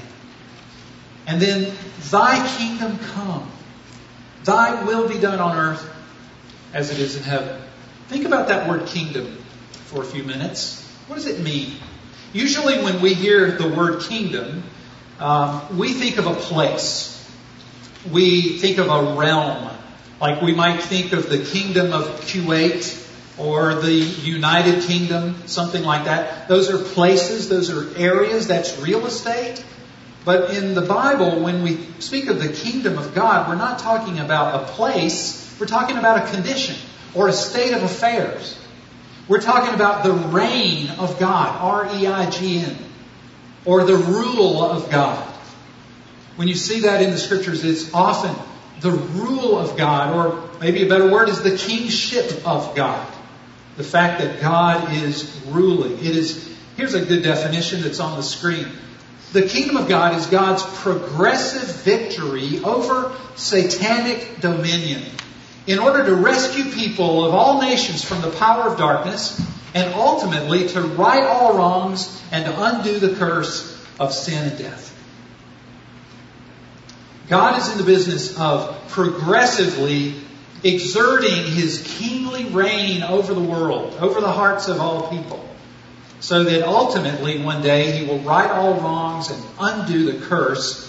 And 1.26 1.40
then, 1.40 1.74
Thy 2.10 2.46
kingdom 2.58 2.98
come. 2.98 3.50
Thy 4.46 4.84
will 4.84 5.08
be 5.08 5.18
done 5.18 5.40
on 5.40 5.56
earth 5.56 5.92
as 6.72 6.90
it 6.90 7.00
is 7.00 7.16
in 7.16 7.24
heaven. 7.24 7.60
Think 8.06 8.24
about 8.24 8.46
that 8.46 8.68
word 8.68 8.86
kingdom 8.86 9.26
for 9.86 10.02
a 10.02 10.04
few 10.04 10.22
minutes. 10.22 10.88
What 11.08 11.16
does 11.16 11.26
it 11.26 11.40
mean? 11.40 11.72
Usually, 12.32 12.78
when 12.78 13.00
we 13.00 13.12
hear 13.12 13.50
the 13.50 13.68
word 13.68 14.02
kingdom, 14.02 14.62
um, 15.18 15.76
we 15.76 15.92
think 15.92 16.18
of 16.18 16.28
a 16.28 16.34
place. 16.34 17.12
We 18.08 18.58
think 18.58 18.78
of 18.78 18.88
a 18.88 19.18
realm. 19.18 19.68
Like 20.20 20.40
we 20.40 20.54
might 20.54 20.80
think 20.80 21.12
of 21.12 21.28
the 21.28 21.44
kingdom 21.44 21.92
of 21.92 22.04
Kuwait 22.20 23.02
or 23.38 23.74
the 23.74 23.92
United 23.92 24.84
Kingdom, 24.84 25.42
something 25.46 25.82
like 25.82 26.04
that. 26.04 26.46
Those 26.46 26.70
are 26.70 26.78
places, 26.78 27.48
those 27.48 27.68
are 27.70 27.98
areas, 27.98 28.46
that's 28.46 28.78
real 28.78 29.06
estate. 29.06 29.64
But 30.26 30.54
in 30.54 30.74
the 30.74 30.82
Bible, 30.82 31.40
when 31.40 31.62
we 31.62 31.78
speak 32.00 32.26
of 32.26 32.42
the 32.42 32.48
kingdom 32.48 32.98
of 32.98 33.14
God, 33.14 33.48
we're 33.48 33.54
not 33.54 33.78
talking 33.78 34.18
about 34.18 34.60
a 34.60 34.72
place, 34.72 35.56
we're 35.60 35.66
talking 35.66 35.98
about 35.98 36.26
a 36.26 36.32
condition 36.32 36.74
or 37.14 37.28
a 37.28 37.32
state 37.32 37.72
of 37.72 37.84
affairs. 37.84 38.58
We're 39.28 39.40
talking 39.40 39.72
about 39.72 40.02
the 40.02 40.12
reign 40.12 40.90
of 40.98 41.20
God, 41.20 41.56
R 41.60 41.96
E 41.96 42.08
I 42.08 42.28
G 42.28 42.58
N, 42.58 42.76
or 43.64 43.84
the 43.84 43.94
rule 43.96 44.64
of 44.64 44.90
God. 44.90 45.24
When 46.34 46.48
you 46.48 46.56
see 46.56 46.80
that 46.80 47.02
in 47.02 47.12
the 47.12 47.18
scriptures, 47.18 47.64
it's 47.64 47.94
often 47.94 48.34
the 48.80 48.90
rule 48.90 49.56
of 49.56 49.76
God, 49.76 50.16
or 50.16 50.50
maybe 50.58 50.82
a 50.84 50.88
better 50.88 51.08
word 51.08 51.28
is 51.28 51.40
the 51.40 51.56
kingship 51.56 52.44
of 52.44 52.74
God. 52.74 53.06
The 53.76 53.84
fact 53.84 54.20
that 54.20 54.40
God 54.40 54.92
is 54.92 55.40
ruling. 55.46 55.98
It 55.98 56.16
is, 56.16 56.52
here's 56.76 56.94
a 56.94 57.04
good 57.04 57.22
definition 57.22 57.82
that's 57.82 58.00
on 58.00 58.16
the 58.16 58.24
screen. 58.24 58.66
The 59.32 59.42
kingdom 59.42 59.76
of 59.76 59.88
God 59.88 60.16
is 60.16 60.26
God's 60.26 60.62
progressive 60.80 61.82
victory 61.82 62.60
over 62.62 63.12
satanic 63.34 64.40
dominion 64.40 65.02
in 65.66 65.78
order 65.78 66.04
to 66.04 66.14
rescue 66.14 66.72
people 66.72 67.24
of 67.24 67.34
all 67.34 67.60
nations 67.60 68.04
from 68.04 68.22
the 68.22 68.30
power 68.30 68.70
of 68.70 68.78
darkness 68.78 69.40
and 69.74 69.92
ultimately 69.94 70.68
to 70.68 70.80
right 70.80 71.24
all 71.24 71.56
wrongs 71.58 72.22
and 72.30 72.44
to 72.46 72.64
undo 72.64 72.98
the 73.00 73.16
curse 73.16 73.84
of 73.98 74.12
sin 74.12 74.48
and 74.48 74.58
death. 74.58 74.92
God 77.28 77.60
is 77.60 77.72
in 77.72 77.78
the 77.78 77.84
business 77.84 78.38
of 78.38 78.88
progressively 78.88 80.14
exerting 80.62 81.50
his 81.52 81.82
kingly 81.98 82.44
reign 82.46 83.02
over 83.02 83.34
the 83.34 83.42
world, 83.42 83.94
over 84.00 84.20
the 84.20 84.30
hearts 84.30 84.68
of 84.68 84.80
all 84.80 85.10
people 85.10 85.46
so 86.20 86.44
that 86.44 86.66
ultimately 86.66 87.42
one 87.42 87.62
day 87.62 87.92
he 87.92 88.06
will 88.06 88.18
right 88.20 88.50
all 88.50 88.74
wrongs 88.74 89.30
and 89.30 89.42
undo 89.58 90.12
the 90.12 90.26
curse 90.26 90.82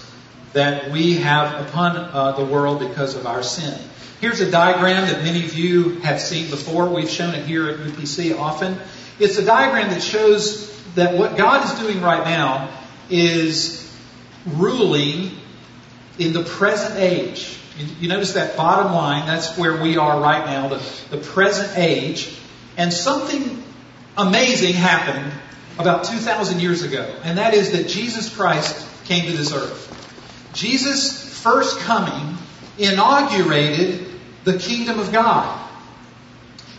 that 0.54 0.92
we 0.92 1.18
have 1.18 1.68
upon 1.68 1.98
uh, 1.98 2.32
the 2.34 2.46
world 2.46 2.80
because 2.80 3.16
of 3.16 3.28
our 3.28 3.44
sin. 3.44 3.78
Here's 4.20 4.40
a 4.40 4.50
diagram 4.50 5.08
that 5.08 5.24
many 5.24 5.46
of 5.46 5.54
you 5.54 6.00
have 6.00 6.20
seen 6.20 6.50
before. 6.50 6.90
We've 6.90 7.10
shown 7.10 7.36
it 7.36 7.46
here 7.46 7.70
at 7.70 7.78
UPC 7.78 8.38
often. 8.38 8.78
It's 9.20 9.38
a 9.38 9.46
diagram 9.46 9.90
that 9.92 10.02
shows 10.02 10.76
that 10.96 11.18
what 11.18 11.38
God 11.38 11.66
is 11.66 11.80
doing 11.80 12.02
right 12.02 12.24
now 12.24 12.70
is 13.10 13.96
ruling 14.46 15.32
in 16.18 16.34
the 16.34 16.44
present 16.44 17.00
age. 17.00 17.60
You 18.00 18.10
notice 18.10 18.34
that 18.34 18.58
bottom 18.58 18.94
line, 18.94 19.28
that's 19.28 19.56
where 19.58 19.82
we 19.82 19.98
are 19.98 20.20
right 20.20 20.46
now, 20.46 20.70
the, 20.70 20.84
the 21.12 21.18
present 21.18 21.78
age. 21.78 22.36
And 22.76 22.92
something 22.92 23.64
amazing 24.18 24.74
happened 24.74 25.32
about 25.78 26.06
2,000 26.06 26.60
years 26.60 26.84
ago, 26.84 27.16
and 27.24 27.38
that 27.38 27.54
is 27.54 27.72
that 27.72 27.88
Jesus 27.88 28.34
Christ 28.36 28.88
came 29.06 29.26
to 29.30 29.38
this 29.38 29.54
earth. 29.54 29.84
Jesus' 30.54 31.40
first 31.42 31.80
coming 31.80 32.38
inaugurated 32.78 34.08
the 34.44 34.58
kingdom 34.58 35.00
of 35.00 35.12
God. 35.12 35.66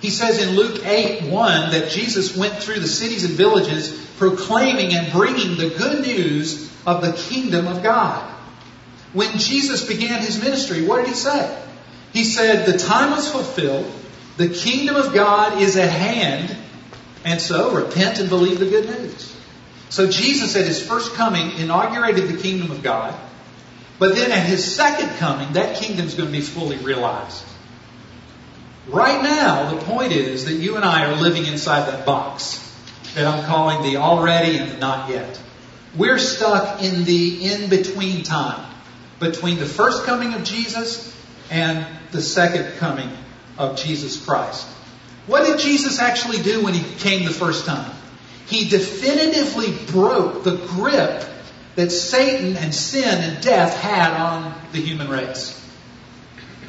He 0.00 0.10
says 0.10 0.40
in 0.40 0.54
Luke 0.54 0.84
8 0.84 1.30
1 1.30 1.70
that 1.72 1.90
Jesus 1.90 2.36
went 2.36 2.54
through 2.54 2.80
the 2.80 2.88
cities 2.88 3.24
and 3.24 3.34
villages 3.34 4.06
proclaiming 4.16 4.94
and 4.94 5.12
bringing 5.12 5.56
the 5.56 5.70
good 5.70 6.02
news 6.02 6.70
of 6.86 7.02
the 7.02 7.12
kingdom 7.12 7.66
of 7.66 7.82
God. 7.82 8.22
When 9.12 9.38
Jesus 9.38 9.86
began 9.86 10.20
his 10.20 10.42
ministry, 10.42 10.84
what 10.84 10.98
did 10.98 11.08
he 11.08 11.14
say? 11.14 11.62
He 12.12 12.24
said, 12.24 12.66
The 12.66 12.78
time 12.78 13.12
was 13.12 13.30
fulfilled, 13.30 13.90
the 14.36 14.48
kingdom 14.48 14.96
of 14.96 15.12
God 15.12 15.60
is 15.60 15.76
at 15.76 15.90
hand, 15.90 16.56
and 17.24 17.40
so 17.40 17.72
repent 17.72 18.18
and 18.18 18.28
believe 18.28 18.58
the 18.58 18.66
good 18.66 18.86
news. 18.86 19.36
So 19.90 20.08
Jesus 20.08 20.54
at 20.56 20.66
his 20.66 20.86
first 20.86 21.14
coming 21.14 21.58
inaugurated 21.58 22.28
the 22.28 22.40
kingdom 22.40 22.70
of 22.70 22.82
God, 22.82 23.18
but 23.98 24.14
then 24.14 24.30
at 24.30 24.46
his 24.46 24.64
second 24.76 25.08
coming, 25.16 25.54
that 25.54 25.76
kingdom 25.76 26.06
is 26.06 26.14
going 26.14 26.28
to 26.28 26.32
be 26.32 26.42
fully 26.42 26.76
realized. 26.76 27.44
Right 28.88 29.22
now, 29.22 29.74
the 29.74 29.82
point 29.84 30.12
is 30.12 30.46
that 30.46 30.54
you 30.54 30.76
and 30.76 30.84
I 30.84 31.10
are 31.10 31.16
living 31.16 31.46
inside 31.46 31.88
that 31.92 32.06
box 32.06 32.64
that 33.14 33.26
I'm 33.26 33.44
calling 33.44 33.82
the 33.82 33.98
already 33.98 34.56
and 34.58 34.70
the 34.70 34.76
not 34.78 35.10
yet. 35.10 35.40
We're 35.96 36.18
stuck 36.18 36.82
in 36.82 37.04
the 37.04 37.52
in 37.52 37.68
between 37.68 38.22
time 38.22 38.64
between 39.18 39.58
the 39.58 39.66
first 39.66 40.04
coming 40.04 40.34
of 40.34 40.44
Jesus 40.44 41.14
and 41.50 41.86
the 42.12 42.22
second 42.22 42.78
coming 42.78 43.10
of 43.56 43.76
Jesus 43.76 44.24
Christ. 44.24 44.68
What 45.28 45.44
did 45.44 45.60
Jesus 45.60 46.00
actually 46.00 46.42
do 46.42 46.64
when 46.64 46.72
he 46.72 46.82
came 46.96 47.26
the 47.26 47.30
first 47.30 47.66
time? 47.66 47.92
He 48.46 48.68
definitively 48.68 49.72
broke 49.92 50.42
the 50.42 50.56
grip 50.56 51.22
that 51.76 51.90
Satan 51.90 52.56
and 52.56 52.74
sin 52.74 53.22
and 53.22 53.42
death 53.42 53.76
had 53.76 54.18
on 54.18 54.54
the 54.72 54.80
human 54.80 55.08
race. 55.08 55.54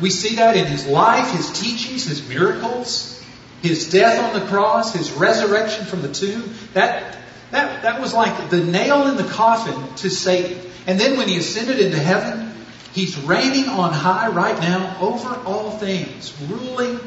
We 0.01 0.09
see 0.09 0.35
that 0.35 0.57
in 0.57 0.65
his 0.65 0.85
life, 0.85 1.31
his 1.31 1.51
teachings, 1.53 2.03
his 2.05 2.27
miracles, 2.27 3.23
his 3.61 3.89
death 3.89 4.21
on 4.21 4.39
the 4.39 4.45
cross, 4.47 4.93
his 4.93 5.11
resurrection 5.13 5.85
from 5.85 6.01
the 6.01 6.11
tomb. 6.11 6.53
That, 6.73 7.17
that, 7.51 7.83
that 7.83 8.01
was 8.01 8.13
like 8.13 8.49
the 8.49 8.63
nail 8.63 9.07
in 9.07 9.15
the 9.15 9.23
coffin 9.23 9.95
to 9.95 10.09
Satan. 10.09 10.69
And 10.85 10.99
then 10.99 11.17
when 11.17 11.29
he 11.29 11.37
ascended 11.37 11.79
into 11.79 11.97
heaven, 11.97 12.53
he's 12.91 13.17
reigning 13.19 13.69
on 13.69 13.93
high 13.93 14.27
right 14.27 14.59
now 14.59 14.97
over 14.99 15.29
all 15.45 15.71
things, 15.71 16.33
ruling 16.49 16.99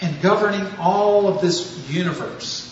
and 0.00 0.20
governing 0.22 0.66
all 0.78 1.28
of 1.28 1.40
this 1.40 1.88
universe. 1.90 2.64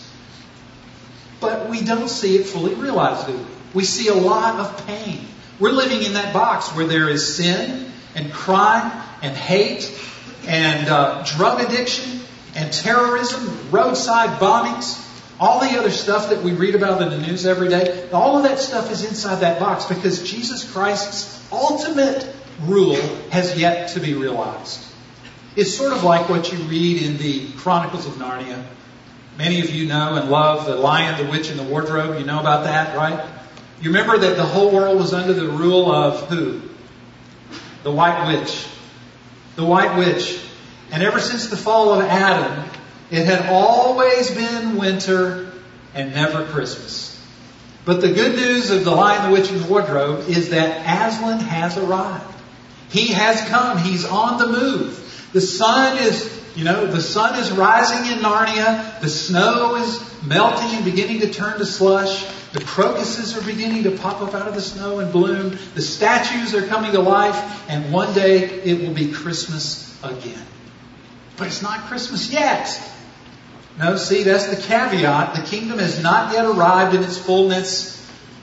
But 1.39 1.69
we 1.69 1.81
don't 1.81 2.09
see 2.09 2.37
it 2.37 2.47
fully 2.47 2.73
realized, 2.73 3.27
do 3.27 3.33
we? 3.33 3.45
We 3.73 3.83
see 3.83 4.07
a 4.07 4.13
lot 4.13 4.59
of 4.59 4.87
pain. 4.87 5.27
We're 5.59 5.71
living 5.71 6.03
in 6.03 6.13
that 6.13 6.33
box 6.33 6.69
where 6.69 6.87
there 6.87 7.09
is 7.09 7.35
sin 7.35 7.91
and 8.15 8.31
crime 8.31 8.91
and 9.21 9.35
hate 9.35 9.91
and 10.47 10.87
uh, 10.87 11.23
drug 11.23 11.61
addiction 11.61 12.21
and 12.55 12.71
terrorism, 12.71 13.71
roadside 13.71 14.39
bombings, 14.39 15.03
all 15.39 15.59
the 15.59 15.77
other 15.77 15.91
stuff 15.91 16.29
that 16.29 16.41
we 16.41 16.53
read 16.53 16.73
about 16.73 17.01
in 17.01 17.09
the 17.09 17.27
news 17.27 17.45
every 17.45 17.69
day, 17.69 18.09
all 18.11 18.37
of 18.37 18.43
that 18.43 18.57
stuff 18.57 18.91
is 18.91 19.05
inside 19.05 19.41
that 19.41 19.59
box 19.59 19.85
because 19.85 20.23
Jesus 20.23 20.69
Christ's 20.71 21.51
ultimate 21.51 22.27
rule 22.61 22.95
has 23.29 23.59
yet 23.59 23.89
to 23.89 23.99
be 23.99 24.15
realized. 24.15 24.86
It's 25.57 25.75
sort 25.75 25.91
of 25.91 26.03
like 26.03 26.29
what 26.29 26.53
you 26.53 26.59
read 26.59 27.01
in 27.01 27.17
the 27.17 27.51
Chronicles 27.53 28.05
of 28.05 28.13
Narnia. 28.13 28.63
Many 29.39 29.61
of 29.61 29.71
you 29.71 29.87
know 29.87 30.13
and 30.13 30.29
love 30.29 30.67
The 30.67 30.75
Lion, 30.75 31.25
the 31.25 31.31
Witch, 31.31 31.49
and 31.49 31.57
the 31.57 31.63
Wardrobe. 31.63 32.19
You 32.19 32.27
know 32.27 32.39
about 32.39 32.65
that, 32.65 32.95
right? 32.95 33.27
You 33.81 33.89
remember 33.89 34.19
that 34.19 34.37
the 34.37 34.45
whole 34.45 34.71
world 34.71 34.99
was 34.99 35.15
under 35.15 35.33
the 35.33 35.47
rule 35.47 35.91
of 35.91 36.29
who? 36.29 36.61
The 37.81 37.91
White 37.91 38.27
Witch. 38.27 38.67
The 39.55 39.65
White 39.65 39.97
Witch. 39.97 40.39
And 40.91 41.01
ever 41.01 41.19
since 41.19 41.47
the 41.47 41.57
fall 41.57 41.91
of 41.91 42.01
Adam, 42.01 42.69
it 43.09 43.25
had 43.25 43.47
always 43.51 44.29
been 44.29 44.77
winter 44.77 45.51
and 45.95 46.13
never 46.13 46.45
Christmas. 46.45 47.19
But 47.83 48.01
the 48.01 48.13
good 48.13 48.35
news 48.35 48.69
of 48.69 48.85
the 48.85 48.91
Lion, 48.91 49.31
the 49.31 49.39
Witch, 49.39 49.49
and 49.49 49.59
the 49.59 49.67
Wardrobe 49.67 50.29
is 50.29 50.49
that 50.49 50.81
Aslan 50.85 51.39
has 51.39 51.79
arrived. 51.79 52.31
He 52.89 53.07
has 53.13 53.41
come. 53.49 53.79
He's 53.79 54.05
on 54.05 54.37
the 54.37 54.45
move. 54.45 55.05
The 55.37 55.41
sun 55.41 55.99
is, 55.99 56.35
you 56.55 56.63
know, 56.63 56.87
the 56.87 56.99
sun 56.99 57.37
is 57.39 57.51
rising 57.51 58.11
in 58.11 58.23
Narnia. 58.23 58.99
The 59.01 59.07
snow 59.07 59.75
is 59.75 60.01
melting 60.25 60.75
and 60.75 60.83
beginning 60.83 61.19
to 61.19 61.29
turn 61.29 61.59
to 61.59 61.65
slush. 61.67 62.25
The 62.53 62.61
crocuses 62.61 63.37
are 63.37 63.45
beginning 63.45 63.83
to 63.83 63.91
pop 63.91 64.19
up 64.23 64.33
out 64.33 64.47
of 64.47 64.55
the 64.55 64.61
snow 64.61 64.97
and 64.97 65.11
bloom. 65.11 65.55
The 65.75 65.81
statues 65.83 66.55
are 66.55 66.65
coming 66.65 66.91
to 66.93 67.01
life. 67.01 67.69
And 67.69 67.93
one 67.93 68.15
day 68.15 68.45
it 68.45 68.81
will 68.81 68.95
be 68.95 69.11
Christmas 69.11 69.95
again. 70.03 70.43
But 71.37 71.45
it's 71.45 71.61
not 71.61 71.81
Christmas 71.81 72.33
yet. 72.33 72.81
No, 73.77 73.95
see, 73.95 74.23
that's 74.23 74.47
the 74.47 74.59
caveat. 74.59 75.35
The 75.35 75.43
kingdom 75.43 75.77
has 75.77 76.01
not 76.01 76.33
yet 76.33 76.47
arrived 76.47 76.95
in 76.95 77.03
its 77.03 77.19
fullness. 77.19 77.93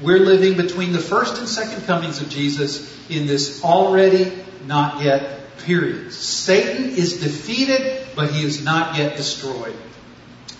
We're 0.00 0.20
living 0.20 0.56
between 0.56 0.92
the 0.92 1.00
first 1.00 1.38
and 1.38 1.48
second 1.48 1.86
comings 1.86 2.20
of 2.20 2.28
Jesus 2.28 2.96
in 3.10 3.26
this 3.26 3.64
already 3.64 4.32
not 4.68 5.02
yet 5.02 5.40
period. 5.58 6.12
Satan 6.12 6.90
is 6.90 7.20
defeated, 7.20 8.06
but 8.14 8.30
he 8.30 8.44
is 8.44 8.64
not 8.64 8.96
yet 8.96 9.16
destroyed. 9.16 9.76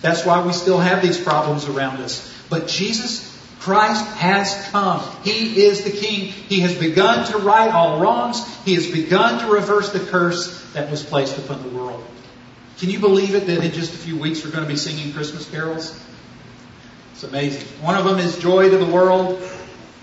That's 0.01 0.25
why 0.25 0.45
we 0.45 0.53
still 0.53 0.79
have 0.79 1.01
these 1.01 1.19
problems 1.19 1.67
around 1.67 1.97
us. 1.97 2.31
But 2.49 2.67
Jesus 2.67 3.35
Christ 3.59 4.05
has 4.17 4.69
come. 4.69 5.01
He 5.23 5.63
is 5.63 5.83
the 5.83 5.91
King. 5.91 6.25
He 6.27 6.59
has 6.59 6.75
begun 6.75 7.25
to 7.31 7.39
right 7.39 7.71
all 7.71 7.99
wrongs. 7.99 8.45
He 8.63 8.75
has 8.75 8.85
begun 8.85 9.39
to 9.39 9.51
reverse 9.51 9.91
the 9.91 9.99
curse 9.99 10.63
that 10.73 10.91
was 10.91 11.03
placed 11.03 11.37
upon 11.37 11.63
the 11.63 11.75
world. 11.75 12.03
Can 12.77 12.89
you 12.89 12.99
believe 12.99 13.33
it 13.33 13.47
that 13.47 13.63
in 13.63 13.71
just 13.71 13.93
a 13.93 13.97
few 13.97 14.19
weeks 14.19 14.43
we're 14.43 14.51
going 14.51 14.65
to 14.65 14.69
be 14.69 14.77
singing 14.77 15.13
Christmas 15.13 15.49
carols? 15.49 15.99
It's 17.13 17.23
amazing. 17.23 17.65
One 17.81 17.95
of 17.95 18.05
them 18.05 18.19
is 18.19 18.37
Joy 18.37 18.69
to 18.69 18.77
the 18.77 18.85
World. 18.85 19.41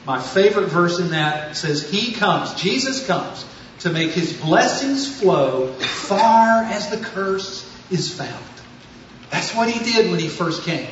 My 0.06 0.20
favorite 0.20 0.68
verse 0.68 0.98
in 0.98 1.10
that 1.10 1.56
says, 1.56 1.88
He 1.88 2.12
comes, 2.12 2.54
Jesus 2.54 3.06
comes, 3.06 3.44
to 3.82 3.90
make 3.90 4.10
His 4.10 4.32
blessings 4.32 5.20
flow 5.20 5.68
far 5.72 6.62
as 6.64 6.88
the 6.90 6.98
curse 6.98 7.68
is 7.90 8.12
found. 8.14 8.44
That's 9.30 9.54
what 9.54 9.68
He 9.68 9.92
did 9.92 10.10
when 10.10 10.20
He 10.20 10.28
first 10.28 10.62
came. 10.62 10.88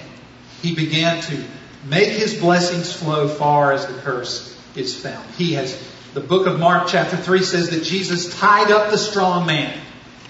He 0.62 0.75
began 0.75 1.23
to 1.23 1.44
make 1.87 2.11
His 2.11 2.38
blessings 2.38 2.92
flow 2.92 3.28
far 3.28 3.73
as 3.73 3.87
the 3.87 3.94
curse 3.94 4.56
is 4.76 4.94
found. 4.94 5.25
He 5.37 5.54
has, 5.54 5.80
the 6.14 6.20
book 6.20 6.47
of 6.47 6.59
Mark 6.59 6.88
chapter 6.88 7.16
3 7.16 7.42
says 7.42 7.70
that 7.70 7.85
Jesus 7.85 8.38
tied 8.38 8.70
up 8.70 8.90
the 8.90 8.99
strong 8.99 9.47
man. 9.47 9.78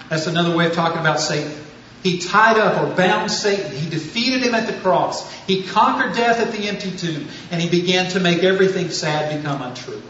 That's 0.09 0.27
another 0.27 0.55
way 0.55 0.67
of 0.67 0.73
talking 0.73 0.99
about 0.99 1.19
Satan. 1.19 1.53
He 2.03 2.17
tied 2.19 2.57
up 2.57 2.81
or 2.81 2.95
bound 2.95 3.29
Satan. 3.31 3.71
He 3.71 3.89
defeated 3.89 4.41
him 4.41 4.55
at 4.55 4.67
the 4.67 4.73
cross. 4.81 5.31
He 5.45 5.63
conquered 5.63 6.15
death 6.15 6.39
at 6.39 6.51
the 6.51 6.67
empty 6.67 6.91
tomb. 6.91 7.27
And 7.51 7.61
he 7.61 7.69
began 7.69 8.09
to 8.11 8.19
make 8.19 8.43
everything 8.43 8.89
sad 8.89 9.37
become 9.37 9.61
untrue. 9.61 10.01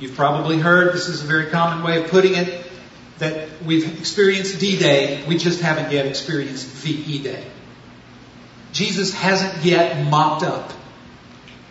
You've 0.00 0.14
probably 0.14 0.58
heard, 0.58 0.92
this 0.92 1.08
is 1.08 1.22
a 1.22 1.26
very 1.26 1.46
common 1.46 1.84
way 1.84 2.02
of 2.02 2.10
putting 2.10 2.34
it, 2.34 2.70
that 3.18 3.48
we've 3.64 3.98
experienced 3.98 4.60
D-Day, 4.60 5.24
we 5.26 5.38
just 5.38 5.60
haven't 5.60 5.90
yet 5.92 6.06
experienced 6.06 6.66
VE 6.66 7.22
Day. 7.22 7.44
Jesus 8.72 9.12
hasn't 9.12 9.64
yet 9.64 10.06
mopped 10.06 10.44
up. 10.44 10.72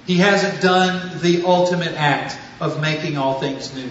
He 0.05 0.17
hasn't 0.17 0.61
done 0.61 1.21
the 1.21 1.43
ultimate 1.45 1.93
act 1.93 2.37
of 2.59 2.81
making 2.81 3.17
all 3.17 3.39
things 3.39 3.73
new. 3.73 3.89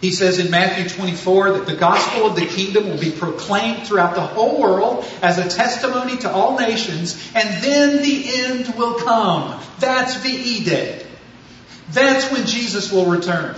He 0.00 0.10
says 0.10 0.38
in 0.38 0.50
Matthew 0.50 0.88
24 0.88 1.52
that 1.52 1.66
the 1.66 1.74
gospel 1.74 2.26
of 2.26 2.36
the 2.36 2.46
kingdom 2.46 2.88
will 2.88 2.98
be 2.98 3.12
proclaimed 3.12 3.86
throughout 3.86 4.14
the 4.14 4.20
whole 4.20 4.60
world 4.60 5.06
as 5.22 5.38
a 5.38 5.48
testimony 5.48 6.16
to 6.18 6.30
all 6.30 6.58
nations, 6.58 7.14
and 7.34 7.62
then 7.62 8.02
the 8.02 8.44
end 8.44 8.74
will 8.76 8.94
come. 8.94 9.60
That's 9.78 10.16
VE 10.16 10.64
Day. 10.64 11.05
That's 11.90 12.30
when 12.32 12.46
Jesus 12.46 12.92
will 12.92 13.06
return. 13.06 13.56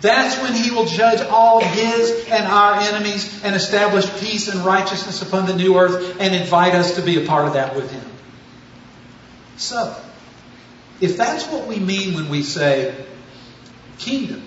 That's 0.00 0.40
when 0.42 0.52
he 0.52 0.72
will 0.72 0.86
judge 0.86 1.20
all 1.20 1.60
his 1.62 2.26
and 2.28 2.44
our 2.44 2.74
enemies 2.80 3.42
and 3.44 3.54
establish 3.54 4.08
peace 4.18 4.48
and 4.48 4.64
righteousness 4.64 5.22
upon 5.22 5.46
the 5.46 5.54
new 5.54 5.78
earth 5.78 6.20
and 6.20 6.34
invite 6.34 6.74
us 6.74 6.96
to 6.96 7.02
be 7.02 7.22
a 7.22 7.26
part 7.26 7.46
of 7.46 7.54
that 7.54 7.76
with 7.76 7.90
him. 7.90 8.04
So, 9.56 9.96
if 11.00 11.16
that's 11.16 11.46
what 11.46 11.68
we 11.68 11.78
mean 11.78 12.14
when 12.14 12.28
we 12.28 12.42
say 12.42 13.06
kingdom, 13.98 14.42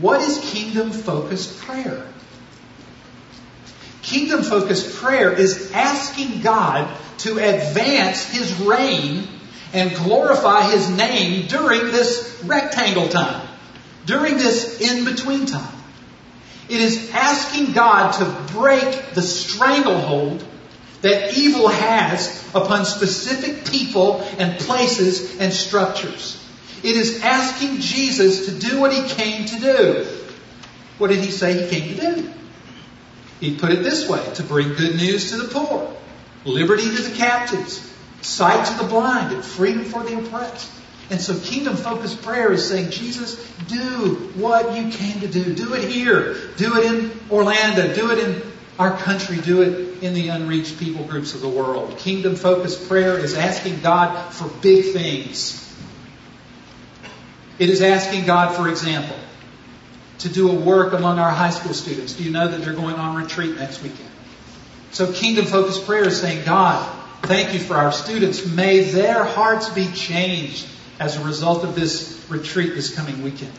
what 0.00 0.20
is 0.20 0.38
kingdom 0.52 0.90
focused 0.90 1.60
prayer? 1.60 2.06
Kingdom 4.02 4.42
focused 4.42 4.96
prayer 4.96 5.32
is 5.32 5.70
asking 5.72 6.42
God 6.42 6.94
to 7.18 7.38
advance 7.38 8.24
His 8.24 8.60
reign 8.60 9.26
and 9.72 9.94
glorify 9.94 10.70
His 10.70 10.88
name 10.90 11.46
during 11.48 11.86
this 11.86 12.42
rectangle 12.44 13.08
time, 13.08 13.46
during 14.06 14.36
this 14.36 14.80
in 14.80 15.04
between 15.04 15.46
time. 15.46 15.74
It 16.68 16.80
is 16.80 17.10
asking 17.12 17.72
God 17.72 18.12
to 18.12 18.54
break 18.54 19.14
the 19.14 19.22
stranglehold 19.22 20.44
that 21.02 21.36
evil 21.36 21.68
has 21.68 22.48
upon 22.54 22.84
specific 22.84 23.64
people 23.66 24.20
and 24.38 24.58
places 24.60 25.38
and 25.38 25.52
structures. 25.52 26.38
It 26.82 26.96
is 26.96 27.22
asking 27.22 27.80
Jesus 27.80 28.46
to 28.46 28.58
do 28.58 28.80
what 28.80 28.92
he 28.92 29.08
came 29.08 29.46
to 29.46 29.60
do. 29.60 30.06
What 30.98 31.08
did 31.08 31.18
he 31.18 31.30
say 31.30 31.64
he 31.64 31.68
came 31.68 31.96
to 31.96 32.00
do? 32.00 32.32
He 33.40 33.56
put 33.56 33.70
it 33.70 33.82
this 33.82 34.08
way 34.08 34.24
to 34.34 34.42
bring 34.42 34.74
good 34.74 34.96
news 34.96 35.30
to 35.30 35.38
the 35.38 35.48
poor, 35.48 35.92
liberty 36.44 36.84
to 36.84 37.02
the 37.02 37.16
captives, 37.16 37.91
sight 38.22 38.66
to 38.66 38.82
the 38.82 38.88
blind, 38.88 39.32
and 39.32 39.44
freedom 39.44 39.84
for 39.84 40.02
the 40.02 40.18
oppressed. 40.18 40.70
And 41.10 41.20
so 41.20 41.38
kingdom 41.38 41.76
focused 41.76 42.22
prayer 42.22 42.52
is 42.52 42.66
saying, 42.66 42.90
Jesus, 42.90 43.36
do 43.66 44.30
what 44.34 44.74
you 44.76 44.90
came 44.90 45.20
to 45.20 45.28
do. 45.28 45.54
Do 45.54 45.74
it 45.74 45.90
here. 45.90 46.34
Do 46.56 46.78
it 46.78 46.84
in 46.86 47.12
Orlando. 47.30 47.94
Do 47.94 48.10
it 48.12 48.18
in 48.18 48.42
our 48.78 48.96
country. 48.96 49.36
Do 49.38 49.60
it 49.62 50.02
in 50.02 50.14
the 50.14 50.28
unreached 50.28 50.78
people 50.78 51.04
groups 51.04 51.34
of 51.34 51.42
the 51.42 51.48
world. 51.48 51.98
Kingdom 51.98 52.36
focused 52.36 52.88
prayer 52.88 53.18
is 53.18 53.34
asking 53.34 53.80
God 53.80 54.32
for 54.32 54.48
big 54.62 54.94
things. 54.94 55.58
It 57.58 57.68
is 57.68 57.82
asking 57.82 58.24
God, 58.24 58.56
for 58.56 58.68
example, 58.68 59.16
to 60.20 60.28
do 60.28 60.50
a 60.50 60.54
work 60.54 60.94
among 60.94 61.18
our 61.18 61.30
high 61.30 61.50
school 61.50 61.74
students. 61.74 62.14
Do 62.14 62.24
you 62.24 62.30
know 62.30 62.48
that 62.48 62.62
they're 62.62 62.72
going 62.72 62.94
on 62.94 63.16
retreat 63.16 63.56
next 63.56 63.82
weekend? 63.82 64.08
So 64.92 65.12
kingdom 65.12 65.44
focused 65.44 65.84
prayer 65.84 66.06
is 66.06 66.20
saying, 66.20 66.44
God, 66.44 67.01
thank 67.22 67.54
you 67.54 67.60
for 67.60 67.76
our 67.76 67.92
students. 67.92 68.46
May 68.46 68.80
their 68.84 69.24
hearts 69.24 69.68
be 69.70 69.86
changed 69.92 70.66
as 70.98 71.16
a 71.16 71.24
result 71.24 71.64
of 71.64 71.74
this 71.74 72.24
retreat 72.28 72.74
this 72.74 72.94
coming 72.94 73.22
weekend. 73.22 73.52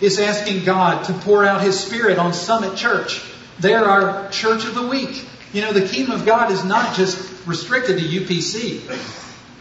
It's 0.00 0.18
asking 0.18 0.64
God 0.64 1.04
to 1.06 1.12
pour 1.12 1.44
out 1.44 1.62
His 1.62 1.78
Spirit 1.78 2.18
on 2.18 2.32
Summit 2.32 2.76
Church. 2.76 3.22
They're 3.58 3.84
our 3.84 4.30
church 4.30 4.64
of 4.64 4.74
the 4.74 4.86
week. 4.86 5.26
You 5.52 5.62
know, 5.62 5.72
the 5.72 5.86
kingdom 5.86 6.18
of 6.18 6.24
God 6.24 6.50
is 6.52 6.64
not 6.64 6.96
just 6.96 7.46
restricted 7.46 7.98
to 7.98 8.04
UPC. 8.04 8.80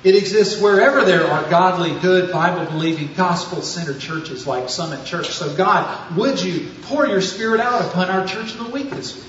It 0.02 0.16
exists 0.16 0.62
wherever 0.62 1.04
there 1.04 1.26
are 1.26 1.50
godly, 1.50 1.92
good, 2.00 2.32
Bible 2.32 2.66
believing, 2.72 3.14
gospel 3.16 3.62
centered 3.62 4.00
churches 4.00 4.48
like 4.48 4.70
Summit 4.70 5.04
Church. 5.04 5.30
So, 5.30 5.54
God, 5.56 6.16
would 6.16 6.42
you 6.42 6.70
pour 6.84 7.06
your 7.06 7.20
Spirit 7.20 7.60
out 7.60 7.82
upon 7.86 8.10
our 8.10 8.26
church 8.26 8.54
of 8.54 8.60
the 8.60 8.70
week 8.70 8.92
this 8.92 9.18
week? 9.18 9.26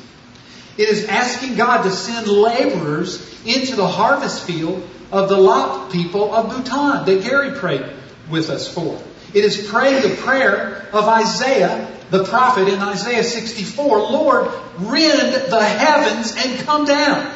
It 0.80 0.88
is 0.88 1.04
asking 1.04 1.56
God 1.56 1.82
to 1.82 1.90
send 1.90 2.26
laborers 2.26 3.20
into 3.44 3.76
the 3.76 3.86
harvest 3.86 4.46
field 4.46 4.82
of 5.12 5.28
the 5.28 5.36
Lop 5.36 5.92
people 5.92 6.34
of 6.34 6.48
Bhutan 6.48 7.04
that 7.04 7.22
Gary 7.22 7.50
prayed 7.50 7.84
with 8.30 8.48
us 8.48 8.66
for. 8.72 8.98
It 9.34 9.44
is 9.44 9.68
praying 9.68 10.00
the 10.00 10.16
prayer 10.16 10.88
of 10.94 11.06
Isaiah, 11.06 11.86
the 12.08 12.24
prophet 12.24 12.66
in 12.66 12.80
Isaiah 12.80 13.22
64, 13.22 13.98
Lord, 14.10 14.50
rend 14.78 15.50
the 15.50 15.62
heavens 15.62 16.34
and 16.34 16.58
come 16.60 16.86
down. 16.86 17.30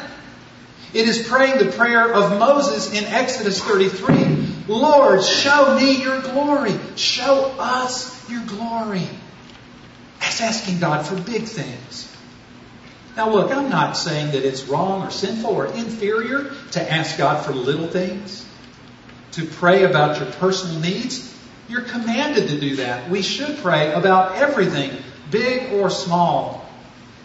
It 0.91 1.07
is 1.07 1.27
praying 1.27 1.59
the 1.59 1.71
prayer 1.71 2.11
of 2.11 2.39
Moses 2.39 2.99
in 2.99 3.03
Exodus 3.03 3.61
33. 3.61 4.73
Lord, 4.73 5.23
show 5.23 5.77
me 5.77 6.01
your 6.01 6.19
glory. 6.19 6.73
Show 6.95 7.53
us 7.59 8.27
your 8.27 8.43
glory. 8.47 9.07
That's 10.19 10.41
asking 10.41 10.79
God 10.79 11.05
for 11.05 11.15
big 11.15 11.43
things. 11.43 12.11
Now 13.15 13.29
look, 13.29 13.51
I'm 13.51 13.69
not 13.69 13.95
saying 13.95 14.31
that 14.31 14.45
it's 14.45 14.65
wrong 14.65 15.03
or 15.03 15.09
sinful 15.09 15.49
or 15.49 15.67
inferior 15.67 16.53
to 16.71 16.91
ask 16.91 17.17
God 17.17 17.45
for 17.45 17.53
little 17.53 17.87
things, 17.87 18.45
to 19.33 19.45
pray 19.45 19.83
about 19.83 20.19
your 20.19 20.29
personal 20.33 20.79
needs. 20.79 21.33
You're 21.69 21.83
commanded 21.83 22.49
to 22.49 22.59
do 22.59 22.75
that. 22.77 23.09
We 23.09 23.21
should 23.21 23.57
pray 23.59 23.93
about 23.93 24.35
everything, 24.35 24.91
big 25.31 25.71
or 25.73 25.89
small. 25.89 26.65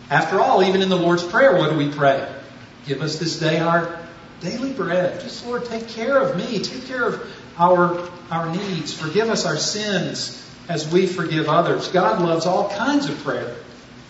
After 0.08 0.40
all, 0.40 0.62
even 0.62 0.80
in 0.80 0.88
the 0.88 0.96
Lord's 0.96 1.24
Prayer, 1.24 1.56
what 1.56 1.70
do 1.70 1.76
we 1.76 1.90
pray? 1.90 2.32
Give 2.86 3.02
us 3.02 3.18
this 3.18 3.38
day 3.38 3.58
our 3.58 4.00
daily 4.40 4.72
bread. 4.72 5.20
Just, 5.20 5.44
Lord, 5.46 5.64
take 5.66 5.88
care 5.88 6.18
of 6.18 6.36
me. 6.36 6.60
Take 6.60 6.86
care 6.86 7.04
of 7.04 7.36
our, 7.58 8.08
our 8.30 8.54
needs. 8.54 8.92
Forgive 8.92 9.28
us 9.28 9.44
our 9.44 9.56
sins 9.56 10.36
as 10.68 10.90
we 10.90 11.06
forgive 11.06 11.48
others. 11.48 11.88
God 11.88 12.22
loves 12.22 12.46
all 12.46 12.70
kinds 12.70 13.08
of 13.08 13.18
prayer. 13.22 13.56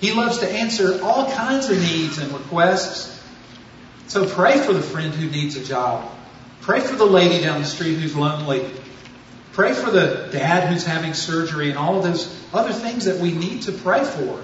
He 0.00 0.12
loves 0.12 0.38
to 0.38 0.50
answer 0.50 1.02
all 1.02 1.30
kinds 1.30 1.68
of 1.68 1.78
needs 1.78 2.18
and 2.18 2.32
requests. 2.32 3.22
So 4.06 4.26
pray 4.26 4.58
for 4.58 4.72
the 4.72 4.82
friend 4.82 5.12
who 5.14 5.30
needs 5.30 5.56
a 5.56 5.64
job. 5.64 6.10
Pray 6.62 6.80
for 6.80 6.96
the 6.96 7.04
lady 7.04 7.44
down 7.44 7.60
the 7.60 7.66
street 7.66 7.96
who's 7.96 8.16
lonely. 8.16 8.68
Pray 9.52 9.74
for 9.74 9.90
the 9.90 10.28
dad 10.32 10.72
who's 10.72 10.86
having 10.86 11.12
surgery 11.12 11.68
and 11.68 11.78
all 11.78 11.98
of 11.98 12.04
those 12.04 12.34
other 12.52 12.72
things 12.72 13.04
that 13.04 13.18
we 13.18 13.32
need 13.32 13.62
to 13.62 13.72
pray 13.72 14.02
for. 14.02 14.42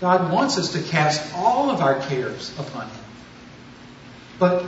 God 0.00 0.30
wants 0.30 0.58
us 0.58 0.72
to 0.72 0.82
cast 0.82 1.34
all 1.34 1.70
of 1.70 1.80
our 1.80 2.00
cares 2.00 2.52
upon 2.58 2.86
Him. 2.88 3.04
But, 4.38 4.66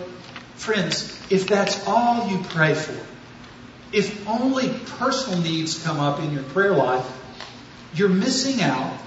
friends, 0.57 1.21
if 1.31 1.47
that's 1.47 1.87
all 1.87 2.31
you 2.31 2.43
pray 2.45 2.75
for, 2.75 2.97
if 3.93 4.27
only 4.27 4.71
personal 4.99 5.41
needs 5.41 5.83
come 5.85 6.01
up 6.01 6.21
in 6.21 6.33
your 6.33 6.45
prayer 6.45 6.75
life, 6.75 7.07
you're 7.95 8.09
missing 8.09 8.63
out 8.63 8.99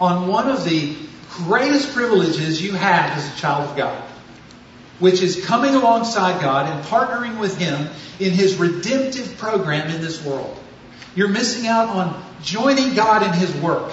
on 0.00 0.28
one 0.28 0.48
of 0.48 0.64
the 0.64 0.96
greatest 1.28 1.94
privileges 1.94 2.62
you 2.62 2.72
have 2.72 3.16
as 3.16 3.34
a 3.34 3.36
child 3.36 3.68
of 3.68 3.76
God, 3.76 4.02
which 4.98 5.22
is 5.22 5.44
coming 5.44 5.74
alongside 5.74 6.40
God 6.40 6.70
and 6.70 6.84
partnering 6.86 7.38
with 7.38 7.58
Him 7.58 7.88
in 8.18 8.32
His 8.32 8.56
redemptive 8.56 9.36
program 9.38 9.90
in 9.90 10.00
this 10.00 10.24
world. 10.24 10.58
You're 11.14 11.28
missing 11.28 11.66
out 11.66 11.88
on 11.88 12.22
joining 12.42 12.94
God 12.94 13.22
in 13.22 13.32
His 13.32 13.54
work. 13.56 13.92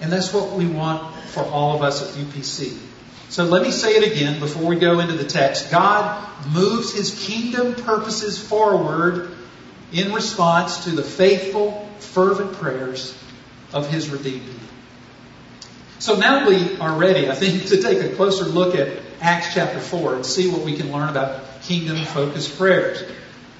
And 0.00 0.12
that's 0.12 0.32
what 0.32 0.52
we 0.52 0.66
want 0.66 1.14
for 1.30 1.42
all 1.42 1.74
of 1.74 1.82
us 1.82 2.02
at 2.02 2.24
UPC. 2.24 2.78
So 3.28 3.44
let 3.44 3.62
me 3.62 3.70
say 3.70 3.96
it 3.96 4.12
again 4.12 4.40
before 4.40 4.64
we 4.64 4.76
go 4.76 5.00
into 5.00 5.14
the 5.14 5.24
text. 5.24 5.70
God 5.70 6.26
moves 6.52 6.94
His 6.94 7.26
kingdom 7.26 7.74
purposes 7.74 8.38
forward 8.38 9.30
in 9.92 10.12
response 10.12 10.84
to 10.84 10.90
the 10.90 11.02
faithful, 11.02 11.88
fervent 11.98 12.52
prayers 12.54 13.16
of 13.72 13.90
His 13.90 14.08
redeemed 14.08 14.46
people. 14.46 14.68
So 16.00 16.16
now 16.16 16.48
we 16.48 16.78
are 16.78 16.96
ready, 16.96 17.28
I 17.28 17.34
think, 17.34 17.66
to 17.66 17.82
take 17.82 18.00
a 18.00 18.14
closer 18.14 18.44
look 18.44 18.76
at 18.76 19.02
Acts 19.20 19.52
chapter 19.52 19.80
4 19.80 20.14
and 20.14 20.24
see 20.24 20.48
what 20.48 20.62
we 20.62 20.76
can 20.76 20.92
learn 20.92 21.08
about 21.08 21.62
kingdom 21.62 22.04
focused 22.04 22.56
prayers. 22.56 23.02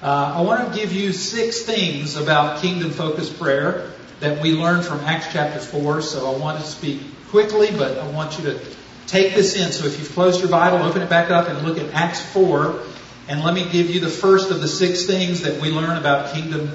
Uh, 0.01 0.35
I 0.37 0.41
want 0.41 0.71
to 0.71 0.79
give 0.79 0.93
you 0.93 1.11
six 1.11 1.63
things 1.63 2.15
about 2.15 2.61
kingdom 2.61 2.91
focused 2.91 3.37
prayer 3.37 3.91
that 4.21 4.41
we 4.41 4.53
learned 4.53 4.85
from 4.85 5.01
Acts 5.01 5.27
chapter 5.33 5.59
4. 5.59 6.01
So 6.01 6.33
I 6.33 6.37
want 6.37 6.61
to 6.61 6.65
speak 6.65 7.01
quickly, 7.27 7.71
but 7.71 7.97
I 7.97 8.09
want 8.09 8.37
you 8.37 8.45
to 8.45 8.59
take 9.05 9.35
this 9.35 9.57
in. 9.57 9.73
So 9.73 9.85
if 9.85 9.99
you've 9.99 10.11
closed 10.13 10.39
your 10.39 10.49
Bible, 10.49 10.77
open 10.85 11.01
it 11.01 11.09
back 11.09 11.31
up 11.31 11.49
and 11.49 11.67
look 11.67 11.77
at 11.77 11.93
Acts 11.93 12.21
4. 12.31 12.81
And 13.27 13.43
let 13.43 13.53
me 13.53 13.69
give 13.69 13.89
you 13.89 13.99
the 13.99 14.09
first 14.09 14.49
of 14.49 14.61
the 14.61 14.67
six 14.69 15.05
things 15.05 15.41
that 15.41 15.61
we 15.61 15.71
learn 15.71 15.97
about 15.97 16.33
kingdom 16.33 16.69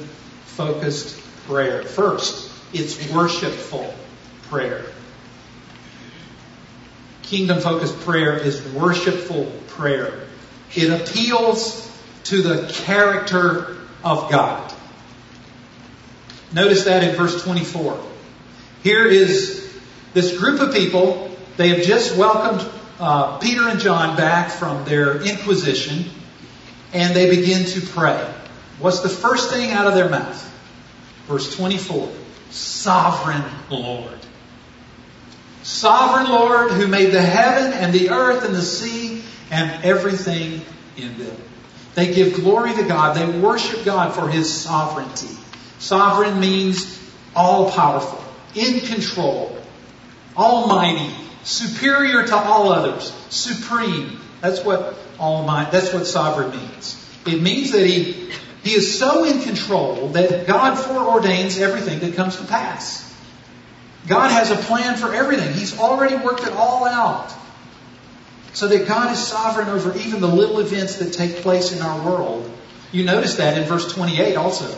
focused 0.45 1.19
prayer. 1.47 1.85
First, 1.85 2.53
it's 2.75 3.11
worshipful 3.11 3.95
prayer. 4.51 4.85
Kingdom 7.27 7.61
focused 7.61 7.99
prayer 8.01 8.37
is 8.37 8.63
worshipful 8.73 9.51
prayer. 9.69 10.25
It 10.75 10.91
appeals 10.91 11.91
to 12.25 12.43
the 12.43 12.71
character 12.73 13.77
of 14.03 14.31
God. 14.31 14.73
Notice 16.53 16.85
that 16.85 17.03
in 17.03 17.17
verse 17.17 17.43
24. 17.43 17.99
Here 18.83 19.07
is 19.07 19.75
this 20.13 20.39
group 20.39 20.61
of 20.61 20.75
people. 20.75 21.37
They 21.57 21.69
have 21.71 21.83
just 21.83 22.17
welcomed 22.17 22.71
uh, 23.01 23.39
Peter 23.39 23.69
and 23.69 23.81
John 23.81 24.17
back 24.17 24.51
from 24.51 24.85
their 24.85 25.23
inquisition, 25.23 26.05
and 26.93 27.15
they 27.17 27.31
begin 27.31 27.65
to 27.65 27.81
pray. 27.81 28.33
What's 28.79 29.01
the 29.01 29.09
first 29.09 29.51
thing 29.51 29.71
out 29.71 29.87
of 29.87 29.95
their 29.95 30.09
mouth? 30.09 30.41
Verse 31.27 31.57
24 31.57 32.13
Sovereign 32.51 33.45
Lord. 33.71 34.24
Sovereign 35.65 36.31
Lord 36.31 36.73
who 36.73 36.87
made 36.87 37.11
the 37.11 37.23
heaven 37.23 37.73
and 37.73 37.91
the 37.91 38.11
earth 38.11 38.45
and 38.45 38.55
the 38.55 38.63
sea 38.63 39.25
and 39.51 39.83
everything 39.83 40.61
in 40.99 41.17
them. 41.19 41.37
They 41.95 42.13
give 42.13 42.35
glory 42.35 42.75
to 42.75 42.83
God. 42.83 43.17
They 43.17 43.41
worship 43.41 43.83
God 43.83 44.15
for 44.15 44.29
His 44.29 44.53
sovereignty. 44.53 45.35
Sovereign 45.79 46.39
means 46.39 47.01
all 47.35 47.71
powerful, 47.73 48.23
in 48.55 48.81
control, 48.81 49.57
almighty, 50.37 51.13
superior 51.45 52.27
to 52.27 52.37
all 52.37 52.71
others, 52.71 53.13
supreme. 53.31 54.21
That's 54.41 54.63
what 54.63 54.97
almighty, 55.19 55.71
that's 55.71 55.93
what 55.93 56.07
sovereign 56.07 56.51
means. 56.51 57.01
It 57.27 57.41
means 57.41 57.73
that 57.73 57.87
he, 57.87 58.31
he 58.63 58.73
is 58.73 58.99
so 58.99 59.25
in 59.25 59.41
control 59.41 60.09
that 60.09 60.47
God 60.47 60.77
foreordains 60.77 61.59
everything 61.59 62.01
that 62.01 62.15
comes 62.15 62.37
to 62.37 62.45
pass. 62.45 63.04
God 64.07 64.31
has 64.31 64.51
a 64.51 64.57
plan 64.57 64.97
for 64.97 65.15
everything. 65.15 65.55
He's 65.55 65.79
already 65.79 66.17
worked 66.17 66.43
it 66.43 66.53
all 66.53 66.87
out. 66.87 67.33
So 68.53 68.69
that 68.69 68.87
God 68.87 69.13
is 69.13 69.19
sovereign 69.19 69.69
over 69.69 69.97
even 69.99 70.21
the 70.21 70.29
little 70.29 70.61
events 70.61 70.97
that 70.97 71.13
take 71.13 71.37
place 71.37 71.73
in 71.73 71.83
our 71.83 72.05
world 72.05 72.51
You 72.95 73.03
notice 73.03 73.35
that 73.37 73.59
in 73.59 73.65
verse 73.65 73.93
28 73.93 74.37
also. 74.37 74.73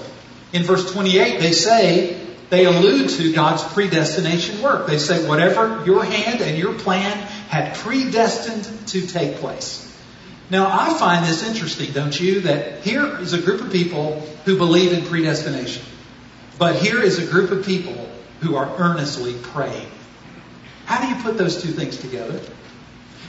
In 0.54 0.62
verse 0.62 0.90
28, 0.90 1.38
they 1.38 1.52
say, 1.52 2.18
they 2.48 2.64
allude 2.64 3.10
to 3.10 3.30
God's 3.34 3.62
predestination 3.62 4.62
work. 4.62 4.86
They 4.86 4.96
say, 4.96 5.28
whatever 5.28 5.84
your 5.84 6.02
hand 6.02 6.40
and 6.40 6.56
your 6.56 6.72
plan 6.72 7.14
had 7.48 7.74
predestined 7.74 8.88
to 8.88 9.06
take 9.06 9.36
place. 9.36 9.82
Now, 10.48 10.66
I 10.66 10.96
find 10.98 11.26
this 11.26 11.46
interesting, 11.46 11.92
don't 11.92 12.18
you? 12.18 12.40
That 12.42 12.82
here 12.84 13.18
is 13.18 13.34
a 13.34 13.42
group 13.42 13.60
of 13.60 13.70
people 13.70 14.20
who 14.46 14.56
believe 14.56 14.94
in 14.94 15.04
predestination. 15.04 15.84
But 16.58 16.76
here 16.76 17.02
is 17.02 17.18
a 17.18 17.26
group 17.26 17.50
of 17.50 17.66
people 17.66 18.08
who 18.40 18.56
are 18.56 18.70
earnestly 18.78 19.34
praying. 19.42 19.88
How 20.84 21.00
do 21.00 21.08
you 21.08 21.22
put 21.22 21.36
those 21.36 21.62
two 21.62 21.70
things 21.70 21.96
together? 21.96 22.40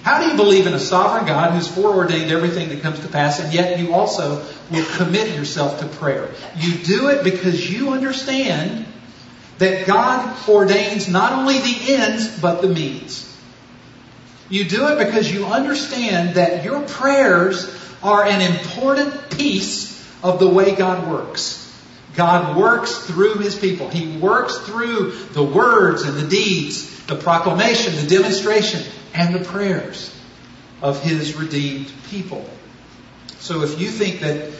How 0.03 0.21
do 0.21 0.29
you 0.29 0.37
believe 0.37 0.67
in 0.67 0.73
a 0.73 0.79
sovereign 0.79 1.25
God 1.25 1.53
who's 1.53 1.67
foreordained 1.67 2.31
everything 2.31 2.69
that 2.69 2.81
comes 2.81 2.99
to 3.01 3.07
pass, 3.07 3.39
and 3.39 3.53
yet 3.53 3.79
you 3.79 3.93
also 3.93 4.45
will 4.71 4.85
commit 4.95 5.35
yourself 5.35 5.79
to 5.79 5.85
prayer? 5.85 6.29
You 6.55 6.75
do 6.75 7.09
it 7.09 7.23
because 7.23 7.69
you 7.69 7.89
understand 7.89 8.85
that 9.57 9.87
God 9.87 10.37
ordains 10.47 11.09
not 11.09 11.33
only 11.33 11.57
the 11.59 11.95
ends, 11.95 12.39
but 12.39 12.61
the 12.61 12.69
means. 12.69 13.23
You 14.49 14.63
do 14.63 14.87
it 14.87 15.05
because 15.05 15.31
you 15.31 15.45
understand 15.45 16.35
that 16.35 16.63
your 16.63 16.81
prayers 16.83 17.73
are 18.01 18.23
an 18.23 18.41
important 18.41 19.29
piece 19.31 19.93
of 20.23 20.39
the 20.39 20.47
way 20.47 20.75
God 20.75 21.11
works. 21.11 21.66
God 22.17 22.57
works 22.57 23.05
through 23.05 23.35
His 23.35 23.55
people. 23.55 23.89
He 23.89 24.17
works 24.17 24.57
through 24.57 25.11
the 25.33 25.43
words 25.43 26.01
and 26.01 26.17
the 26.17 26.27
deeds, 26.27 27.05
the 27.05 27.15
proclamation, 27.15 27.95
the 27.95 28.07
demonstration, 28.09 28.83
and 29.13 29.35
the 29.35 29.45
prayers 29.45 30.13
of 30.81 31.01
His 31.01 31.35
redeemed 31.35 31.91
people. 32.09 32.43
So 33.37 33.61
if 33.61 33.79
you 33.79 33.89
think 33.89 34.21
that 34.21 34.51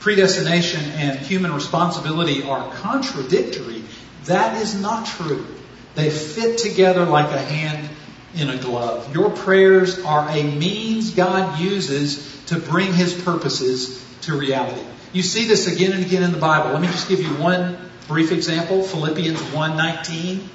predestination 0.00 0.84
and 0.92 1.18
human 1.18 1.52
responsibility 1.54 2.42
are 2.42 2.72
contradictory, 2.74 3.82
that 4.26 4.60
is 4.60 4.80
not 4.80 5.06
true. 5.06 5.46
They 5.94 6.10
fit 6.10 6.58
together 6.58 7.06
like 7.06 7.30
a 7.32 7.38
hand 7.38 7.88
in 8.34 8.50
a 8.50 8.58
glove. 8.58 9.14
Your 9.14 9.30
prayers 9.30 9.98
are 10.04 10.28
a 10.28 10.42
means 10.42 11.14
God 11.14 11.58
uses 11.58 12.44
to 12.46 12.58
bring 12.58 12.92
His 12.92 13.14
purposes 13.14 14.04
to 14.22 14.38
reality. 14.38 14.84
You 15.12 15.22
see 15.22 15.46
this 15.46 15.66
again 15.66 15.92
and 15.92 16.04
again 16.04 16.22
in 16.22 16.32
the 16.32 16.38
Bible. 16.38 16.72
Let 16.72 16.82
me 16.82 16.88
just 16.88 17.08
give 17.08 17.20
you 17.20 17.28
one 17.28 17.78
brief 18.08 18.30
example. 18.30 18.82
Philippians 18.82 19.40
1.19. 19.40 20.46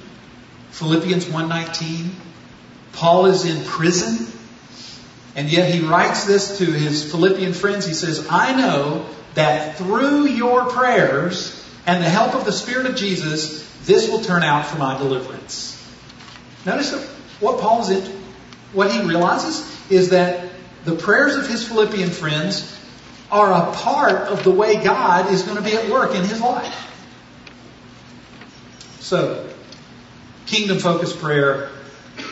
Philippians 0.71 1.25
1.19. 1.25 2.11
Paul 2.91 3.25
is 3.25 3.45
in 3.45 3.65
prison, 3.65 4.27
and 5.35 5.51
yet 5.51 5.73
he 5.73 5.81
writes 5.81 6.25
this 6.25 6.59
to 6.59 6.65
his 6.65 7.09
Philippian 7.09 7.53
friends. 7.53 7.87
He 7.87 7.95
says, 7.95 8.27
I 8.29 8.55
know 8.55 9.07
that 9.33 9.77
through 9.77 10.27
your 10.27 10.69
prayers 10.69 11.59
and 11.87 12.03
the 12.03 12.09
help 12.09 12.35
of 12.35 12.45
the 12.45 12.51
Spirit 12.51 12.85
of 12.85 12.95
Jesus, 12.95 13.67
this 13.85 14.07
will 14.07 14.21
turn 14.21 14.43
out 14.43 14.67
for 14.67 14.77
my 14.77 14.95
deliverance. 14.97 15.71
Notice 16.63 16.93
what 17.39 17.59
Paul's 17.59 17.89
in, 17.89 18.03
what 18.71 18.91
he 18.91 19.01
realizes 19.01 19.67
is 19.89 20.09
that 20.09 20.51
the 20.85 20.95
prayers 20.95 21.35
of 21.35 21.47
his 21.47 21.67
Philippian 21.67 22.09
friends 22.11 22.79
are 23.33 23.51
a 23.51 23.73
part 23.73 24.27
of 24.27 24.43
the 24.43 24.51
way 24.51 24.81
God 24.81 25.31
is 25.31 25.41
going 25.41 25.57
to 25.57 25.63
be 25.63 25.75
at 25.75 25.89
work 25.89 26.13
in 26.13 26.21
his 26.21 26.39
life. 26.39 26.91
So, 28.99 29.49
kingdom 30.45 30.77
focused 30.77 31.19
prayer 31.19 31.71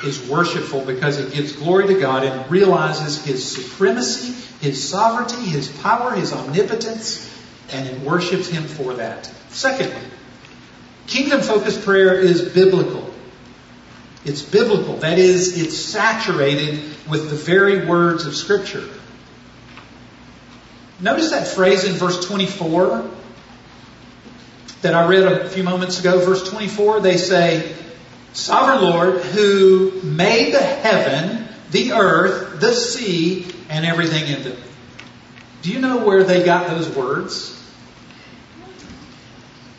is 0.04 0.30
worshipful 0.30 0.86
because 0.86 1.18
it 1.18 1.34
gives 1.34 1.54
glory 1.54 1.88
to 1.88 2.00
God 2.00 2.24
and 2.24 2.52
realizes 2.52 3.26
His 3.26 3.44
supremacy, 3.44 4.34
His 4.62 4.88
sovereignty, 4.88 5.44
His 5.44 5.70
power, 5.82 6.12
His 6.14 6.32
omnipotence, 6.32 7.28
and 7.72 7.88
it 7.88 8.00
worships 8.02 8.48
Him 8.48 8.64
for 8.64 8.94
that. 8.96 9.26
Secondly, 9.50 10.08
kingdom 11.08 11.42
focused 11.42 11.84
prayer 11.84 12.14
is 12.14 12.42
biblical. 12.54 13.12
It's 14.24 14.44
biblical. 14.44 14.98
That 14.98 15.18
is, 15.18 15.60
it's 15.60 15.78
saturated 15.78 16.84
with 17.10 17.32
the 17.32 17.36
very 17.36 17.88
words 17.88 18.28
of 18.28 18.36
Scripture. 18.36 18.88
Notice 21.02 21.32
that 21.32 21.48
phrase 21.48 21.84
in 21.84 21.94
verse 21.94 22.26
24 22.26 23.10
that 24.84 24.94
I 24.94 25.08
read 25.08 25.24
a 25.24 25.50
few 25.50 25.64
moments 25.64 26.00
ago. 26.00 26.20
Verse 26.20 26.48
24, 26.50 27.02
they 27.02 27.18
say, 27.18 27.76
Sovereign 28.34 28.82
Lord, 28.84 29.22
who 29.22 30.00
made 30.04 30.54
the 30.54 30.62
heaven, 30.62 31.48
the 31.72 31.94
earth, 31.94 32.60
the 32.60 32.74
sea, 32.74 33.48
and 33.70 33.86
everything 33.86 34.32
in 34.32 34.44
them. 34.44 34.58
Do 35.62 35.72
you 35.72 35.80
know 35.80 36.06
where 36.06 36.24
they 36.24 36.44
got 36.44 36.68
those 36.68 36.90
words? 36.90 37.58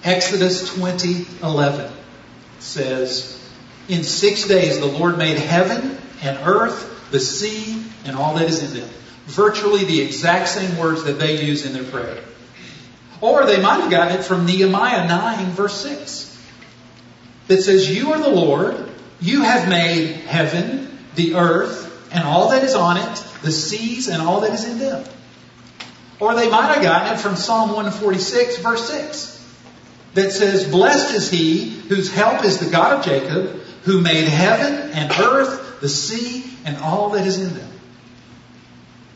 Exodus 0.05 0.75
20, 0.75 1.27
11 1.43 1.93
says, 2.59 3.39
in 3.89 4.05
six 4.05 4.47
days, 4.47 4.81
the 4.81 4.87
Lord 4.87 5.19
made 5.19 5.39
heaven 5.39 5.99
and 6.23 6.39
earth, 6.47 7.11
the 7.11 7.21
sea, 7.21 7.85
and 8.05 8.17
all 8.17 8.35
that 8.35 8.49
is 8.49 8.63
in 8.63 8.81
them. 8.81 8.89
Virtually 9.27 9.85
the 9.85 10.01
exact 10.01 10.49
same 10.49 10.77
words 10.79 11.05
that 11.05 11.19
they 11.19 11.45
use 11.45 11.65
in 11.65 11.73
their 11.73 11.85
prayer. 11.85 12.23
Or 13.21 13.47
they 13.47 13.63
might 13.63 13.81
have 13.81 13.91
gotten 13.91 14.19
it 14.19 14.25
from 14.25 14.47
Nehemiah 14.47 15.07
9, 15.07 15.51
verse 15.53 15.81
6, 15.81 16.45
that 17.47 17.63
says, 17.63 17.89
You 17.89 18.13
are 18.13 18.21
the 18.21 18.29
Lord, 18.29 18.91
you 19.21 19.43
have 19.43 19.69
made 19.69 20.17
heaven, 20.27 20.99
the 21.15 21.37
earth, 21.37 22.11
and 22.13 22.25
all 22.25 22.51
that 22.51 22.65
is 22.65 22.75
on 22.75 22.97
it, 22.97 23.25
the 23.43 23.53
seas, 23.53 24.09
and 24.09 24.21
all 24.21 24.41
that 24.41 24.53
is 24.53 24.65
in 24.65 24.79
them. 24.79 25.05
Or 26.19 26.35
they 26.35 26.51
might 26.51 26.75
have 26.75 26.83
gotten 26.83 27.15
it 27.15 27.21
from 27.21 27.37
Psalm 27.37 27.71
146, 27.71 28.59
verse 28.59 28.89
6, 28.89 29.55
that 30.15 30.33
says, 30.33 30.69
Blessed 30.69 31.15
is 31.15 31.31
he 31.31 31.71
whose 31.71 32.13
help 32.13 32.45
is 32.45 32.59
the 32.59 32.71
God 32.71 32.99
of 32.99 33.05
Jacob 33.05 33.61
who 33.85 34.01
made 34.01 34.29
heaven 34.29 34.91
and 34.93 35.11
earth, 35.13 35.81
the 35.81 35.89
sea, 35.89 36.45
and 36.65 36.77
all 36.79 37.11
that 37.11 37.27
is 37.27 37.39
in 37.41 37.55
them. 37.55 37.72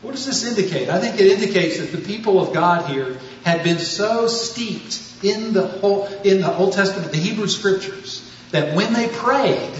What 0.01 0.11
does 0.11 0.25
this 0.25 0.45
indicate? 0.45 0.89
I 0.89 0.99
think 0.99 1.19
it 1.19 1.27
indicates 1.27 1.79
that 1.79 1.91
the 1.91 2.05
people 2.05 2.39
of 2.39 2.53
God 2.53 2.89
here 2.89 3.17
had 3.43 3.63
been 3.63 3.79
so 3.79 4.27
steeped 4.27 5.23
in 5.23 5.53
the 5.53 5.67
whole, 5.67 6.05
in 6.23 6.41
the 6.41 6.55
Old 6.55 6.73
Testament, 6.73 7.11
the 7.11 7.17
Hebrew 7.17 7.47
Scriptures, 7.47 8.23
that 8.51 8.75
when 8.75 8.93
they 8.93 9.07
prayed, 9.07 9.73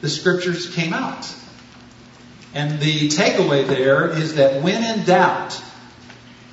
the 0.00 0.08
Scriptures 0.08 0.74
came 0.74 0.92
out. 0.92 1.32
And 2.54 2.80
the 2.80 3.08
takeaway 3.08 3.66
there 3.66 4.08
is 4.10 4.34
that 4.34 4.62
when 4.62 4.82
in 4.82 5.04
doubt, 5.04 5.60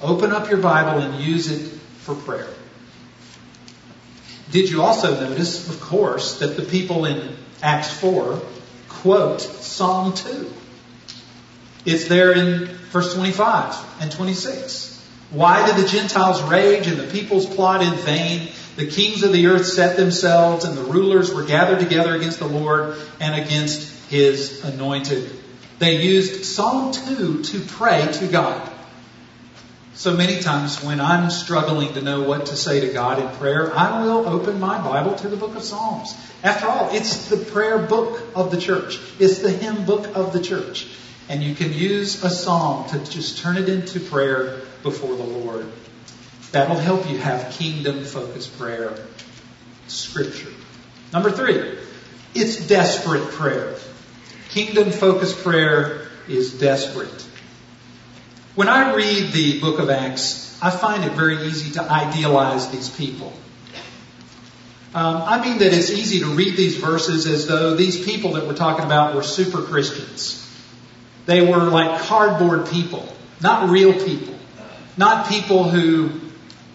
open 0.02 0.32
up 0.32 0.50
your 0.50 0.60
Bible 0.60 1.02
and 1.02 1.24
use 1.24 1.52
it 1.52 1.80
for 2.00 2.16
prayer. 2.16 2.48
Did 4.52 4.70
you 4.70 4.82
also 4.82 5.20
notice, 5.30 5.70
of 5.70 5.80
course, 5.80 6.40
that 6.40 6.58
the 6.58 6.64
people 6.64 7.06
in 7.06 7.36
Acts 7.62 7.92
4 8.00 8.42
quote 8.88 9.42
Psalm 9.42 10.14
2. 10.14 10.52
It's 11.86 12.08
there 12.08 12.34
in 12.34 12.79
verse 12.91 13.13
25 13.13 14.02
and 14.02 14.12
26. 14.12 14.97
Why 15.32 15.65
did 15.65 15.84
the 15.84 15.88
Gentiles 15.88 16.41
rage 16.43 16.88
and 16.88 16.99
the 16.99 17.08
peoples 17.08 17.45
plot 17.45 17.84
in 17.84 17.93
vain? 17.93 18.49
The 18.75 18.88
kings 18.88 19.23
of 19.23 19.32
the 19.32 19.47
earth 19.47 19.65
set 19.65 19.95
themselves 19.95 20.65
and 20.65 20.78
the 20.78 20.84
rulers 20.84 21.34
were 21.34 21.43
gathered 21.43 21.80
together 21.80 22.15
against 22.15 22.39
the 22.39 22.47
Lord 22.47 22.95
and 23.19 23.39
against 23.39 24.10
his 24.10 24.63
anointed. 24.63 25.30
They 25.78 26.02
used 26.02 26.45
Psalm 26.45 26.91
2 26.91 27.43
to 27.43 27.60
pray 27.62 28.08
to 28.13 28.28
God. 28.28 28.69
So 29.93 30.15
many 30.15 30.39
times 30.39 30.82
when 30.82 31.02
I'm 31.02 31.30
struggling 31.30 31.93
to 31.93 32.02
know 32.02 32.23
what 32.23 32.47
to 32.47 32.56
say 32.56 32.80
to 32.80 32.93
God 32.93 33.19
in 33.19 33.28
prayer, 33.38 33.71
I 33.78 34.02
will 34.02 34.28
open 34.28 34.60
my 34.60 34.82
Bible 34.82 35.15
to 35.15 35.28
the 35.28 35.36
book 35.36 35.56
of 35.56 35.63
Psalms. 35.63 36.15
After 36.41 36.67
all, 36.67 36.89
it's 36.95 37.28
the 37.28 37.38
prayer 37.38 37.78
book 37.78 38.21
of 38.34 38.49
the 38.49 38.60
church. 38.60 38.99
It's 39.19 39.39
the 39.39 39.52
hymn 39.52 39.86
book 39.86 40.15
of 40.15 40.32
the 40.32 40.41
church. 40.41 40.88
And 41.30 41.44
you 41.44 41.54
can 41.54 41.72
use 41.72 42.24
a 42.24 42.30
psalm 42.30 42.89
to 42.89 43.00
just 43.06 43.38
turn 43.38 43.58
it 43.58 43.70
into 43.70 44.00
prayer 44.00 44.62
before 44.82 45.15
the 45.15 45.24
Lord. 45.24 45.72
That'll 46.52 46.76
help 46.76 47.08
you 47.10 47.20
have 47.20 47.54
kingdom 47.54 48.04
focused 48.04 48.58
prayer. 48.58 48.98
Scripture. 49.88 50.50
Number 51.13 51.32
three, 51.32 51.78
it's 52.34 52.68
desperate 52.68 53.30
prayer. 53.32 53.76
Kingdom 54.50 54.92
focused 54.92 55.44
prayer 55.44 56.08
is 56.28 56.60
desperate. 56.60 57.28
When 58.56 58.68
I 58.68 58.96
read 58.96 59.32
the 59.32 59.60
book 59.62 59.80
of 59.80 59.89
Acts, 59.92 60.60
I 60.62 60.72
find 60.72 61.04
it 61.04 61.13
very 61.13 61.44
easy 61.48 61.74
to 61.74 61.84
idealize 61.84 62.70
these 62.72 62.89
people. 62.89 63.32
Um, 64.94 65.18
I 65.18 65.39
mean 65.39 65.60
that 65.60 65.72
it's 65.72 65.92
easy 65.92 66.22
to 66.22 66.26
read 66.36 66.58
these 66.58 66.78
verses 66.78 67.28
as 67.28 67.46
though 67.46 67.76
these 67.76 68.04
people 68.04 68.34
that 68.34 68.48
we're 68.48 68.56
talking 68.56 68.86
about 68.86 69.13
were 69.13 69.22
super 69.22 69.62
Christians. 69.62 70.49
They 71.30 71.46
were 71.46 71.65
like 71.65 72.02
cardboard 72.02 72.70
people, 72.70 73.08
not 73.39 73.70
real 73.70 73.94
people, 73.94 74.34
not 74.98 75.30
people 75.30 75.70
who 75.70 76.10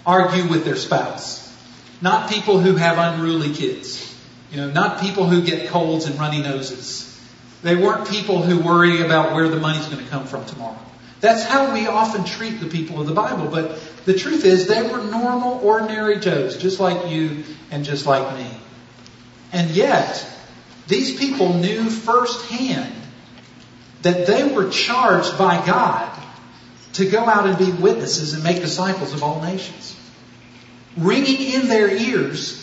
argue 0.06 0.48
with 0.48 0.64
their 0.64 0.76
spouse, 0.76 1.52
not 2.00 2.30
people 2.30 2.60
who 2.60 2.76
have 2.76 2.96
unruly 2.96 3.52
kids, 3.52 4.16
you 4.52 4.58
know, 4.58 4.70
not 4.70 5.00
people 5.00 5.26
who 5.26 5.42
get 5.42 5.70
colds 5.70 6.06
and 6.06 6.16
runny 6.20 6.40
noses. 6.40 7.20
They 7.64 7.74
weren't 7.74 8.08
people 8.08 8.42
who 8.42 8.60
worry 8.60 9.00
about 9.00 9.34
where 9.34 9.48
the 9.48 9.58
money's 9.58 9.86
going 9.86 10.04
to 10.04 10.08
come 10.08 10.24
from 10.24 10.46
tomorrow. 10.46 10.78
That's 11.20 11.42
how 11.42 11.74
we 11.74 11.88
often 11.88 12.24
treat 12.24 12.60
the 12.60 12.68
people 12.68 13.00
of 13.00 13.08
the 13.08 13.14
Bible. 13.14 13.48
But 13.48 13.82
the 14.04 14.14
truth 14.14 14.44
is, 14.44 14.68
they 14.68 14.82
were 14.82 15.02
normal, 15.02 15.58
ordinary 15.64 16.20
Joes, 16.20 16.58
just 16.58 16.78
like 16.78 17.10
you 17.10 17.42
and 17.72 17.84
just 17.84 18.06
like 18.06 18.36
me. 18.36 18.48
And 19.50 19.70
yet, 19.70 20.24
these 20.86 21.18
people 21.18 21.54
knew 21.54 21.90
firsthand 21.90 22.94
that 24.04 24.26
they 24.26 24.44
were 24.44 24.68
charged 24.68 25.36
by 25.38 25.64
God 25.64 26.10
to 26.92 27.08
go 27.08 27.24
out 27.24 27.46
and 27.46 27.58
be 27.58 27.72
witnesses 27.72 28.34
and 28.34 28.44
make 28.44 28.60
disciples 28.60 29.14
of 29.14 29.24
all 29.24 29.42
nations. 29.42 29.96
Ringing 30.96 31.54
in 31.54 31.68
their 31.68 31.88
ears 31.88 32.60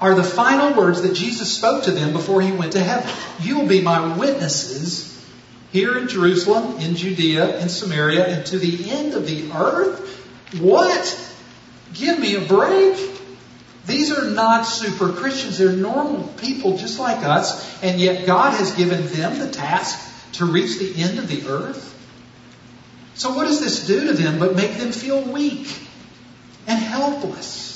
are 0.00 0.14
the 0.14 0.24
final 0.24 0.74
words 0.74 1.02
that 1.02 1.14
Jesus 1.14 1.54
spoke 1.54 1.84
to 1.84 1.90
them 1.90 2.12
before 2.12 2.40
he 2.40 2.50
went 2.50 2.72
to 2.72 2.82
heaven. 2.82 3.08
You 3.40 3.60
will 3.60 3.68
be 3.68 3.82
my 3.82 4.16
witnesses 4.16 5.10
here 5.70 5.98
in 5.98 6.08
Jerusalem, 6.08 6.80
in 6.80 6.96
Judea, 6.96 7.58
in 7.60 7.68
Samaria, 7.68 8.26
and 8.26 8.46
to 8.46 8.58
the 8.58 8.90
end 8.90 9.12
of 9.12 9.26
the 9.26 9.52
earth? 9.52 10.18
What? 10.60 11.32
Give 11.92 12.18
me 12.18 12.36
a 12.36 12.40
break. 12.40 12.96
These 13.86 14.16
are 14.16 14.30
not 14.30 14.62
super 14.62 15.12
Christians. 15.12 15.58
They're 15.58 15.72
normal 15.72 16.26
people 16.38 16.78
just 16.78 16.98
like 16.98 17.22
us, 17.22 17.82
and 17.82 18.00
yet 18.00 18.24
God 18.24 18.52
has 18.52 18.72
given 18.72 19.06
them 19.08 19.38
the 19.38 19.50
task 19.50 20.12
to 20.34 20.44
reach 20.44 20.78
the 20.78 21.02
end 21.02 21.18
of 21.18 21.28
the 21.28 21.46
earth. 21.48 21.90
So, 23.14 23.34
what 23.34 23.44
does 23.44 23.60
this 23.60 23.86
do 23.86 24.08
to 24.08 24.12
them 24.12 24.38
but 24.38 24.56
make 24.56 24.76
them 24.76 24.92
feel 24.92 25.22
weak 25.22 25.68
and 26.66 26.78
helpless? 26.78 27.72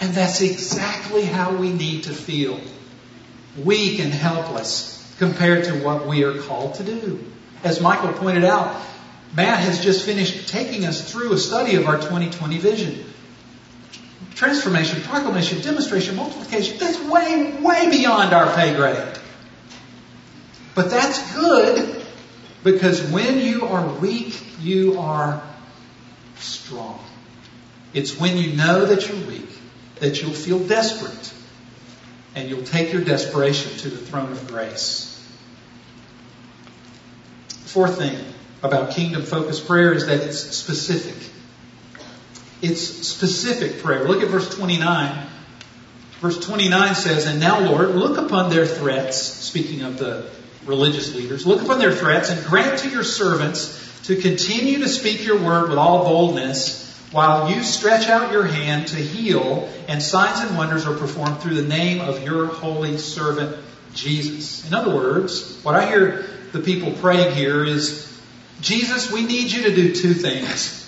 And 0.00 0.12
that's 0.12 0.40
exactly 0.42 1.24
how 1.24 1.56
we 1.56 1.72
need 1.72 2.04
to 2.04 2.12
feel 2.12 2.60
weak 3.56 4.00
and 4.00 4.12
helpless 4.12 4.92
compared 5.18 5.64
to 5.64 5.72
what 5.82 6.06
we 6.06 6.24
are 6.24 6.42
called 6.42 6.74
to 6.74 6.84
do. 6.84 7.24
As 7.64 7.80
Michael 7.80 8.12
pointed 8.12 8.44
out, 8.44 8.76
Matt 9.34 9.60
has 9.60 9.82
just 9.82 10.04
finished 10.04 10.48
taking 10.48 10.84
us 10.84 11.10
through 11.10 11.32
a 11.32 11.38
study 11.38 11.76
of 11.76 11.86
our 11.86 11.96
2020 11.96 12.58
vision. 12.58 13.04
Transformation, 14.34 15.00
proclamation, 15.02 15.62
demonstration, 15.62 16.16
multiplication, 16.16 16.78
that's 16.78 17.00
way, 17.04 17.54
way 17.60 17.90
beyond 17.90 18.34
our 18.34 18.54
pay 18.54 18.74
grade. 18.74 19.18
But 20.76 20.90
that's 20.90 21.34
good 21.34 22.04
because 22.62 23.02
when 23.10 23.40
you 23.40 23.64
are 23.64 23.88
weak, 23.94 24.38
you 24.60 25.00
are 25.00 25.42
strong. 26.36 27.02
It's 27.94 28.20
when 28.20 28.36
you 28.36 28.54
know 28.54 28.84
that 28.84 29.08
you're 29.08 29.26
weak 29.26 29.48
that 30.00 30.20
you'll 30.20 30.32
feel 30.34 30.58
desperate 30.58 31.32
and 32.34 32.50
you'll 32.50 32.64
take 32.64 32.92
your 32.92 33.02
desperation 33.02 33.74
to 33.78 33.88
the 33.88 33.96
throne 33.96 34.30
of 34.30 34.46
grace. 34.48 35.14
Fourth 37.64 37.96
thing 37.96 38.18
about 38.62 38.90
kingdom 38.90 39.22
focused 39.22 39.66
prayer 39.66 39.94
is 39.94 40.04
that 40.06 40.20
it's 40.20 40.38
specific. 40.38 41.32
It's 42.60 42.82
specific 42.82 43.82
prayer. 43.82 44.04
Look 44.04 44.22
at 44.22 44.28
verse 44.28 44.54
29. 44.54 45.26
Verse 46.20 46.38
29 46.44 46.94
says, 46.94 47.24
And 47.24 47.40
now, 47.40 47.60
Lord, 47.60 47.90
look 47.90 48.18
upon 48.18 48.50
their 48.50 48.66
threats, 48.66 49.16
speaking 49.16 49.80
of 49.80 49.98
the 49.98 50.35
religious 50.66 51.14
leaders, 51.14 51.46
look 51.46 51.62
upon 51.62 51.78
their 51.78 51.92
threats 51.92 52.30
and 52.30 52.44
grant 52.46 52.80
to 52.80 52.90
your 52.90 53.04
servants 53.04 53.82
to 54.04 54.16
continue 54.16 54.78
to 54.78 54.88
speak 54.88 55.24
your 55.24 55.42
word 55.42 55.68
with 55.68 55.78
all 55.78 56.04
boldness 56.04 56.86
while 57.12 57.50
you 57.50 57.62
stretch 57.62 58.08
out 58.08 58.32
your 58.32 58.44
hand 58.44 58.88
to 58.88 58.96
heal, 58.96 59.68
and 59.88 60.02
signs 60.02 60.40
and 60.40 60.56
wonders 60.56 60.86
are 60.86 60.96
performed 60.96 61.38
through 61.38 61.54
the 61.54 61.66
name 61.66 62.00
of 62.00 62.22
your 62.22 62.46
holy 62.46 62.98
servant 62.98 63.56
Jesus. 63.94 64.66
In 64.66 64.74
other 64.74 64.94
words, 64.94 65.60
what 65.62 65.74
I 65.74 65.86
hear 65.86 66.26
the 66.52 66.60
people 66.60 66.92
praying 66.92 67.34
here 67.34 67.64
is, 67.64 68.02
Jesus, 68.60 69.10
we 69.10 69.24
need 69.24 69.50
you 69.50 69.64
to 69.64 69.74
do 69.74 69.94
two 69.94 70.14
things. 70.14 70.82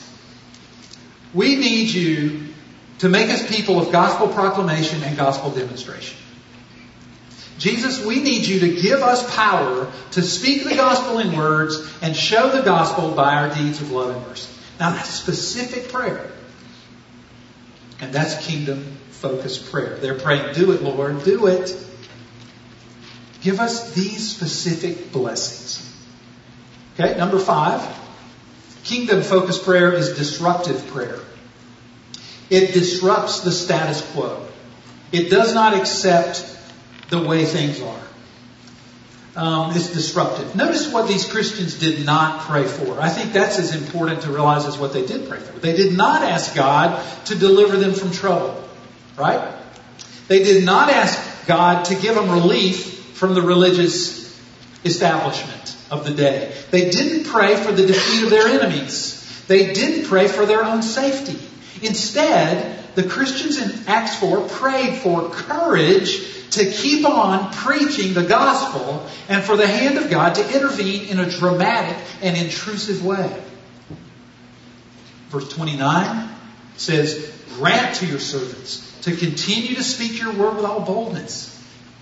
We 1.33 1.57
need 1.57 1.89
you 1.91 2.49
to 2.99 3.09
make 3.09 3.31
us 3.31 3.49
people 3.49 3.79
of 3.79 3.93
gospel 3.93 4.29
proclamation 4.29 5.03
and 5.05 5.17
gospel 5.17 5.51
demonstration. 5.51 6.19
Jesus, 7.59 8.05
we 8.05 8.23
need 8.23 8.47
you 8.47 8.61
to 8.61 8.81
give 8.81 9.03
us 9.03 9.35
power 9.35 9.91
to 10.13 10.23
speak 10.23 10.65
the 10.65 10.77
gospel 10.77 11.19
in 11.19 11.37
words 11.37 11.77
and 12.01 12.17
show 12.17 12.51
the 12.51 12.63
gospel 12.63 13.11
by 13.11 13.35
our 13.35 13.53
deeds 13.53 13.81
of 13.81 13.91
love 13.91 14.17
and 14.17 14.27
mercy. 14.29 14.49
Now 14.79 14.91
that's 14.91 15.11
specific 15.11 15.93
prayer. 15.93 16.31
And 18.01 18.13
that's 18.13 18.47
kingdom 18.47 18.97
focused 19.11 19.73
prayer. 19.73 19.97
They're 19.97 20.19
praying, 20.19 20.55
do 20.55 20.71
it, 20.71 20.83
Lord, 20.83 21.25
do 21.25 21.49
it. 21.49 21.77
Give 23.41 23.59
us 23.59 23.93
these 23.93 24.31
specific 24.31 25.13
blessings. 25.13 25.85
Okay, 26.95 27.19
number 27.19 27.41
five. 27.41 27.97
Kingdom 28.85 29.23
focused 29.23 29.65
prayer 29.65 29.93
is 29.93 30.17
disruptive 30.17 30.87
prayer. 30.89 31.19
It 32.51 32.73
disrupts 32.73 33.41
the 33.41 33.53
status 33.53 34.01
quo. 34.13 34.47
It 35.11 35.29
does 35.29 35.55
not 35.55 35.75
accept 35.75 36.58
the 37.09 37.23
way 37.23 37.45
things 37.45 37.81
are 37.81 38.01
um, 39.39 39.77
is 39.77 39.93
disruptive. 39.93 40.57
Notice 40.57 40.93
what 40.93 41.07
these 41.07 41.25
Christians 41.25 41.79
did 41.79 42.05
not 42.05 42.41
pray 42.41 42.65
for. 42.65 43.01
I 43.01 43.09
think 43.09 43.33
that's 43.33 43.59
as 43.59 43.75
important 43.75 44.23
to 44.23 44.31
realize 44.31 44.67
as 44.67 44.77
what 44.77 44.93
they 44.93 45.07
did 45.07 45.29
pray 45.29 45.39
for. 45.39 45.59
They 45.61 45.77
did 45.77 45.97
not 45.97 46.23
ask 46.23 46.55
God 46.55 47.01
to 47.27 47.37
deliver 47.37 47.77
them 47.77 47.93
from 47.93 48.11
trouble, 48.11 48.63
right? 49.17 49.55
They 50.27 50.43
did 50.43 50.65
not 50.65 50.91
ask 50.91 51.47
God 51.47 51.85
to 51.87 51.95
give 51.95 52.17
them 52.17 52.31
relief 52.31 53.17
from 53.17 53.35
the 53.35 53.43
religious 53.43 54.19
establishment 54.85 55.77
of 55.91 56.05
the 56.05 56.13
day. 56.13 56.53
They 56.71 56.91
didn't 56.91 57.25
pray 57.25 57.57
for 57.57 57.71
the 57.71 57.87
defeat 57.87 58.25
of 58.25 58.31
their 58.31 58.49
enemies. 58.49 59.15
They 59.47 59.73
didn't 59.73 60.07
pray 60.07 60.27
for 60.29 60.47
their 60.47 60.65
own 60.65 60.83
safety. 60.83 61.39
Instead, 61.87 62.77
the 62.97 63.05
Christians 63.05 63.63
in 63.63 63.87
Acts 63.87 64.17
4 64.17 64.49
prayed 64.49 64.99
for 64.99 65.31
courage 65.31 66.38
to 66.53 66.71
keep 66.71 67.07
on 67.07 67.53
preaching 67.53 68.15
the 68.15 68.25
gospel 68.25 69.07
and 69.29 69.43
for 69.45 69.57
the 69.57 69.67
hand 69.67 69.99
of 69.99 70.11
God 70.11 70.35
to 70.37 70.57
intervene 70.57 71.09
in 71.09 71.19
a 71.19 71.29
dramatic 71.29 71.97
and 72.23 72.37
intrusive 72.37 73.05
way. 73.05 73.43
Verse 75.29 75.49
29 75.49 76.29
says, 76.77 77.35
Grant 77.57 77.97
to 77.97 78.07
your 78.07 78.19
servants 78.19 79.01
to 79.03 79.15
continue 79.15 79.75
to 79.75 79.83
speak 79.83 80.21
your 80.21 80.33
word 80.33 80.57
with 80.57 80.65
all 80.65 80.81
boldness. 80.81 81.55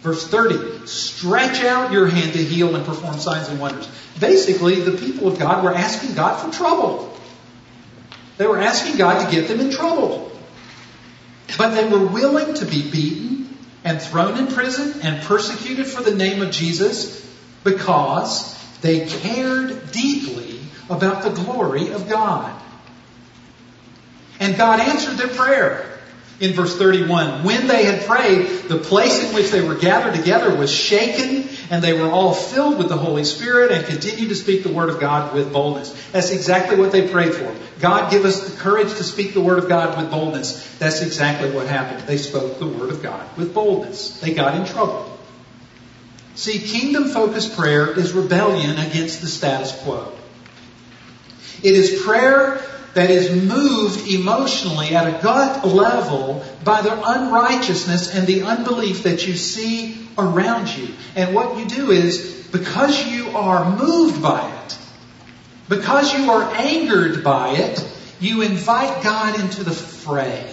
Verse 0.03 0.27
30, 0.29 0.87
stretch 0.87 1.65
out 1.65 1.91
your 1.91 2.07
hand 2.07 2.35
to 2.35 2.45
heal 2.45 2.77
and 2.77 2.85
perform 2.85 3.19
signs 3.19 3.49
and 3.49 3.59
wonders. 3.59 3.89
Basically, 4.21 4.81
the 4.81 4.97
people 4.97 5.27
of 5.27 5.39
God 5.39 5.65
were 5.65 5.75
asking 5.75 6.15
God 6.15 6.37
for 6.39 6.57
trouble. 6.57 7.13
They 8.37 8.47
were 8.47 8.61
asking 8.61 8.99
God 8.99 9.25
to 9.25 9.35
get 9.35 9.49
them 9.49 9.61
in 9.61 9.71
trouble. 9.71 10.31
But 11.59 11.75
they 11.75 11.89
were 11.89 12.07
willing 12.07 12.55
to 12.55 12.65
be 12.67 12.89
beaten 12.91 13.26
and 13.87 14.03
thrown 14.03 14.37
in 14.37 14.49
prison 14.49 15.01
and 15.03 15.23
persecuted 15.23 15.87
for 15.87 16.03
the 16.03 16.15
name 16.15 16.43
of 16.43 16.51
Jesus 16.51 17.25
because 17.63 18.53
they 18.81 19.07
cared 19.07 19.93
deeply 19.93 20.59
about 20.91 21.23
the 21.23 21.31
glory 21.31 21.93
of 21.93 22.09
God. 22.09 22.53
And 24.41 24.57
God 24.57 24.81
answered 24.81 25.19
their 25.19 25.35
prayer 25.35 25.96
in 26.41 26.53
verse 26.53 26.77
31. 26.77 27.45
When 27.45 27.67
they 27.67 27.85
had 27.85 28.07
prayed, 28.07 28.69
the 28.69 28.79
place 28.79 29.25
in 29.25 29.35
which 29.35 29.51
they 29.51 29.67
were 29.67 29.75
gathered 29.75 30.15
together 30.15 30.55
was 30.55 30.73
shaken, 30.73 31.49
and 31.71 31.83
they 31.83 31.99
were 31.99 32.11
all 32.11 32.35
filled 32.35 32.79
with 32.79 32.89
the 32.89 32.97
Holy 32.97 33.25
Spirit 33.25 33.73
and 33.73 33.85
continued 33.87 34.29
to 34.29 34.35
speak 34.35 34.63
the 34.63 34.73
word 34.73 34.91
of 34.91 35.01
God 35.01 35.35
with 35.35 35.53
boldness. 35.53 35.93
That's 36.13 36.31
exactly 36.31 36.77
what 36.77 36.93
they 36.93 37.09
prayed 37.09 37.35
for. 37.35 37.55
God 37.81 38.11
give 38.11 38.25
us 38.25 38.49
the 38.49 38.57
courage 38.61 38.89
to 38.89 39.05
speak 39.05 39.35
the 39.35 39.41
word 39.41 39.59
of 39.59 39.69
God 39.69 39.97
with 39.97 40.11
boldness. 40.11 40.79
That's 40.79 41.03
exactly 41.03 41.51
what 41.51 41.67
happened. 41.67 42.07
They 42.07 42.19
spoke 42.19 42.59
the 42.59 42.67
word 42.67 42.91
of 42.91 43.03
God 43.03 43.25
with 43.37 43.55
boldness. 43.55 44.21
They 44.21 44.35
got 44.35 44.57
in 44.57 44.67
trouble. 44.67 45.13
See, 46.35 46.59
kingdom 46.59 47.09
focused 47.09 47.57
prayer 47.57 47.99
is 47.99 48.13
rebellion 48.13 48.79
against 48.79 49.23
the 49.23 49.27
status 49.27 49.73
quo. 49.83 50.13
It 51.63 51.75
is 51.75 52.03
prayer 52.03 52.63
that 52.97 53.11
is 53.11 53.31
moved 53.31 54.09
emotionally 54.09 54.95
at 54.95 55.07
a 55.07 55.23
gut 55.23 55.67
level 55.67 56.43
by 56.65 56.81
the 56.81 56.95
unrighteousness 56.95 58.15
and 58.15 58.27
the 58.27 58.41
unbelief 58.41 59.03
that 59.03 59.27
you 59.27 59.35
see 59.35 60.09
around 60.17 60.75
you. 60.75 60.89
And 61.15 61.35
what 61.35 61.59
you 61.59 61.67
do 61.67 61.91
is, 61.91 62.49
because 62.51 63.07
you 63.07 63.37
are 63.37 63.77
moved 63.77 64.23
by 64.23 64.51
it, 64.51 64.79
because 65.69 66.15
you 66.15 66.31
are 66.31 66.51
angered 66.55 67.23
by 67.23 67.51
it, 67.51 67.87
you 68.19 68.41
invite 68.41 69.03
God 69.03 69.39
into 69.41 69.63
the 69.63 69.73
fray. 69.73 70.51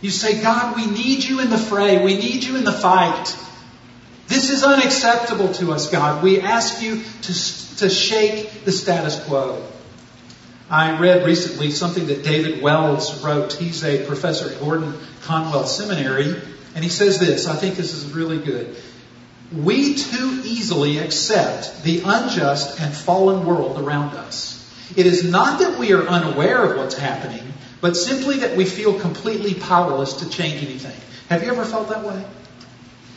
You 0.00 0.10
say, 0.10 0.42
God, 0.42 0.74
we 0.74 0.86
need 0.86 1.22
you 1.22 1.38
in 1.38 1.48
the 1.48 1.58
fray. 1.58 2.04
We 2.04 2.16
need 2.16 2.42
you 2.42 2.56
in 2.56 2.64
the 2.64 2.72
fight. 2.72 3.38
This 4.26 4.50
is 4.50 4.64
unacceptable 4.64 5.54
to 5.54 5.70
us, 5.70 5.92
God. 5.92 6.24
We 6.24 6.40
ask 6.40 6.82
you 6.82 6.96
to, 6.96 7.76
to 7.76 7.88
shake 7.88 8.64
the 8.64 8.72
status 8.72 9.22
quo. 9.24 9.62
I 10.72 10.98
read 10.98 11.26
recently 11.26 11.70
something 11.70 12.06
that 12.06 12.24
David 12.24 12.62
Wells 12.62 13.22
wrote. 13.22 13.52
He's 13.52 13.84
a 13.84 14.06
professor 14.06 14.48
at 14.48 14.58
Gordon 14.58 14.94
Conwell 15.20 15.66
Seminary, 15.66 16.34
and 16.74 16.82
he 16.82 16.88
says 16.88 17.20
this. 17.20 17.46
I 17.46 17.56
think 17.56 17.76
this 17.76 17.92
is 17.92 18.10
really 18.10 18.38
good. 18.38 18.74
We 19.54 19.96
too 19.96 20.40
easily 20.46 20.96
accept 20.96 21.82
the 21.82 22.00
unjust 22.06 22.80
and 22.80 22.94
fallen 22.94 23.44
world 23.44 23.78
around 23.78 24.16
us. 24.16 24.66
It 24.96 25.04
is 25.04 25.30
not 25.30 25.60
that 25.60 25.78
we 25.78 25.92
are 25.92 26.08
unaware 26.08 26.64
of 26.64 26.78
what's 26.78 26.96
happening, 26.96 27.52
but 27.82 27.94
simply 27.94 28.38
that 28.38 28.56
we 28.56 28.64
feel 28.64 28.98
completely 28.98 29.52
powerless 29.52 30.14
to 30.14 30.30
change 30.30 30.62
anything. 30.64 30.98
Have 31.28 31.44
you 31.44 31.50
ever 31.52 31.66
felt 31.66 31.90
that 31.90 32.02
way? 32.02 32.24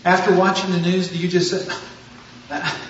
After 0.03 0.35
watching 0.35 0.71
the 0.71 0.81
news, 0.81 1.07
do 1.07 1.17
you 1.17 1.29
just 1.29 1.51
say, 1.51 1.73
ah, 2.51 2.89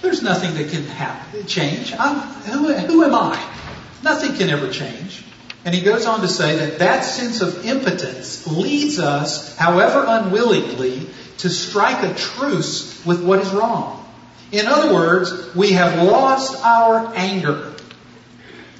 there's 0.00 0.22
nothing 0.22 0.54
that 0.54 0.70
can 0.70 0.84
happen, 0.84 1.46
change. 1.46 1.90
Who, 1.90 2.72
who 2.72 3.04
am 3.04 3.14
I? 3.14 3.57
Nothing 4.02 4.34
can 4.36 4.48
ever 4.50 4.70
change. 4.70 5.24
And 5.64 5.74
he 5.74 5.82
goes 5.82 6.06
on 6.06 6.20
to 6.20 6.28
say 6.28 6.56
that 6.56 6.78
that 6.78 7.04
sense 7.04 7.40
of 7.40 7.64
impotence 7.66 8.46
leads 8.46 8.98
us, 8.98 9.56
however 9.56 10.04
unwillingly, 10.06 11.06
to 11.38 11.50
strike 11.50 12.02
a 12.04 12.14
truce 12.14 13.04
with 13.04 13.22
what 13.22 13.40
is 13.40 13.50
wrong. 13.50 13.94
In 14.50 14.66
other 14.66 14.94
words, 14.94 15.54
we 15.54 15.72
have 15.72 16.02
lost 16.02 16.64
our 16.64 17.12
anger, 17.14 17.74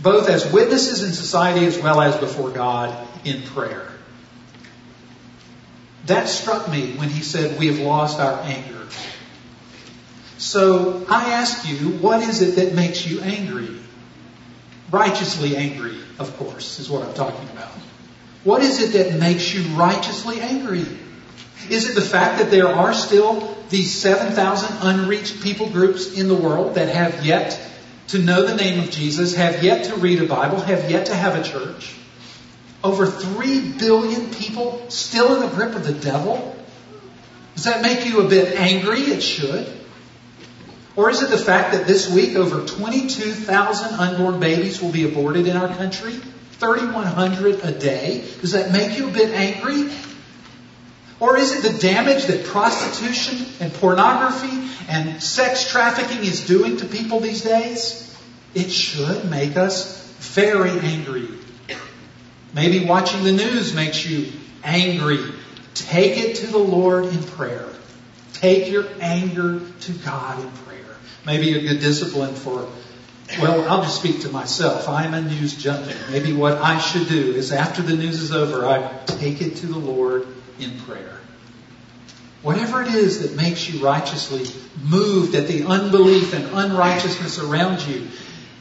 both 0.02 0.28
as 0.28 0.50
witnesses 0.50 1.02
in 1.02 1.12
society 1.12 1.66
as 1.66 1.78
well 1.78 2.00
as 2.00 2.16
before 2.16 2.50
God 2.50 2.96
in 3.24 3.42
prayer. 3.42 3.86
That 6.06 6.28
struck 6.28 6.70
me 6.70 6.92
when 6.96 7.10
he 7.10 7.20
said, 7.20 7.58
We 7.58 7.66
have 7.66 7.80
lost 7.80 8.18
our 8.18 8.40
anger. 8.40 8.86
So 10.38 11.04
I 11.10 11.32
ask 11.32 11.68
you, 11.68 11.76
what 11.98 12.22
is 12.22 12.40
it 12.40 12.56
that 12.56 12.74
makes 12.74 13.06
you 13.06 13.20
angry? 13.20 13.78
Righteously 14.90 15.56
angry, 15.56 15.98
of 16.18 16.36
course, 16.38 16.78
is 16.78 16.88
what 16.88 17.06
I'm 17.06 17.14
talking 17.14 17.48
about. 17.50 17.72
What 18.44 18.62
is 18.62 18.80
it 18.82 18.92
that 18.92 19.18
makes 19.18 19.52
you 19.52 19.62
righteously 19.76 20.40
angry? 20.40 20.86
Is 21.68 21.90
it 21.90 21.94
the 21.94 22.00
fact 22.00 22.38
that 22.38 22.50
there 22.50 22.68
are 22.68 22.94
still 22.94 23.56
these 23.68 23.94
7,000 23.94 24.78
unreached 24.80 25.42
people 25.42 25.68
groups 25.68 26.16
in 26.16 26.28
the 26.28 26.34
world 26.34 26.76
that 26.76 26.88
have 26.88 27.26
yet 27.26 27.60
to 28.08 28.18
know 28.18 28.46
the 28.46 28.56
name 28.56 28.80
of 28.80 28.90
Jesus, 28.90 29.34
have 29.34 29.62
yet 29.62 29.86
to 29.86 29.96
read 29.96 30.22
a 30.22 30.26
Bible, 30.26 30.60
have 30.60 30.90
yet 30.90 31.06
to 31.06 31.14
have 31.14 31.36
a 31.36 31.42
church? 31.42 31.94
Over 32.82 33.06
3 33.06 33.72
billion 33.72 34.30
people 34.32 34.88
still 34.88 35.34
in 35.34 35.48
the 35.48 35.54
grip 35.54 35.74
of 35.74 35.84
the 35.84 35.92
devil? 35.92 36.56
Does 37.54 37.64
that 37.64 37.82
make 37.82 38.06
you 38.06 38.20
a 38.20 38.28
bit 38.28 38.56
angry? 38.56 39.00
It 39.00 39.20
should. 39.20 39.66
Or 40.98 41.08
is 41.10 41.22
it 41.22 41.30
the 41.30 41.38
fact 41.38 41.74
that 41.74 41.86
this 41.86 42.12
week 42.12 42.34
over 42.34 42.66
22,000 42.66 44.00
unborn 44.00 44.40
babies 44.40 44.82
will 44.82 44.90
be 44.90 45.04
aborted 45.04 45.46
in 45.46 45.56
our 45.56 45.68
country? 45.68 46.14
3,100 46.54 47.60
a 47.62 47.70
day? 47.70 48.24
Does 48.40 48.50
that 48.50 48.72
make 48.72 48.98
you 48.98 49.06
a 49.06 49.12
bit 49.12 49.30
angry? 49.30 49.92
Or 51.20 51.36
is 51.36 51.54
it 51.54 51.72
the 51.72 51.78
damage 51.78 52.24
that 52.24 52.46
prostitution 52.46 53.46
and 53.60 53.72
pornography 53.74 54.72
and 54.88 55.22
sex 55.22 55.70
trafficking 55.70 56.26
is 56.26 56.44
doing 56.48 56.78
to 56.78 56.84
people 56.84 57.20
these 57.20 57.42
days? 57.42 58.12
It 58.54 58.72
should 58.72 59.30
make 59.30 59.56
us 59.56 60.02
very 60.18 60.80
angry. 60.80 61.28
Maybe 62.54 62.86
watching 62.86 63.22
the 63.22 63.30
news 63.30 63.72
makes 63.72 64.04
you 64.04 64.32
angry. 64.64 65.20
Take 65.74 66.18
it 66.18 66.36
to 66.38 66.48
the 66.48 66.58
Lord 66.58 67.04
in 67.04 67.22
prayer. 67.22 67.68
Take 68.32 68.68
your 68.68 68.86
anger 69.00 69.60
to 69.82 69.92
God 69.92 70.42
in 70.42 70.50
prayer 70.50 70.67
maybe 71.28 71.54
a 71.56 71.60
good 71.60 71.80
discipline 71.80 72.34
for, 72.34 72.66
well, 73.38 73.68
I'll 73.68 73.82
just 73.82 74.00
speak 74.00 74.22
to 74.22 74.30
myself. 74.30 74.88
I'm 74.88 75.12
a 75.12 75.20
news 75.20 75.54
junkie. 75.62 75.94
Maybe 76.10 76.32
what 76.32 76.54
I 76.54 76.78
should 76.78 77.06
do 77.06 77.34
is 77.34 77.52
after 77.52 77.82
the 77.82 77.94
news 77.94 78.20
is 78.20 78.32
over, 78.32 78.66
I 78.66 79.04
take 79.04 79.42
it 79.42 79.56
to 79.56 79.66
the 79.66 79.78
Lord 79.78 80.26
in 80.58 80.80
prayer. 80.80 81.20
Whatever 82.42 82.82
it 82.82 82.88
is 82.88 83.20
that 83.20 83.36
makes 83.36 83.68
you 83.68 83.84
righteously 83.84 84.46
moved 84.82 85.34
at 85.34 85.48
the 85.48 85.64
unbelief 85.64 86.32
and 86.32 86.46
unrighteousness 86.46 87.38
around 87.38 87.86
you, 87.86 88.08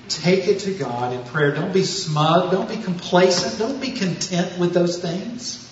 take 0.10 0.48
it 0.48 0.60
to 0.62 0.74
God 0.74 1.14
in 1.14 1.24
prayer. 1.26 1.54
Don't 1.54 1.72
be 1.72 1.84
smug. 1.84 2.52
Don't 2.52 2.68
be 2.68 2.78
complacent. 2.78 3.60
Don't 3.60 3.80
be 3.80 3.92
content 3.92 4.60
with 4.60 4.74
those 4.74 5.02
things. 5.02 5.67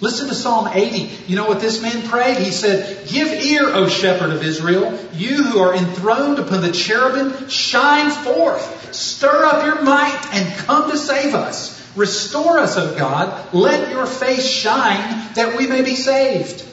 Listen 0.00 0.28
to 0.28 0.34
Psalm 0.34 0.68
80. 0.68 1.10
You 1.26 1.36
know 1.36 1.46
what 1.46 1.60
this 1.60 1.82
man 1.82 2.06
prayed? 2.08 2.38
He 2.38 2.52
said, 2.52 3.08
Give 3.08 3.28
ear, 3.28 3.68
O 3.68 3.88
shepherd 3.88 4.30
of 4.30 4.44
Israel, 4.44 4.96
you 5.12 5.42
who 5.42 5.58
are 5.58 5.74
enthroned 5.74 6.38
upon 6.38 6.60
the 6.60 6.70
cherubim, 6.70 7.48
shine 7.48 8.10
forth, 8.10 8.94
stir 8.94 9.44
up 9.44 9.64
your 9.64 9.82
might, 9.82 10.20
and 10.32 10.58
come 10.58 10.90
to 10.90 10.96
save 10.96 11.34
us. 11.34 11.76
Restore 11.96 12.58
us, 12.58 12.76
O 12.76 12.96
God. 12.96 13.52
Let 13.52 13.90
your 13.90 14.06
face 14.06 14.46
shine 14.46 15.34
that 15.34 15.56
we 15.56 15.66
may 15.66 15.82
be 15.82 15.96
saved. 15.96 16.64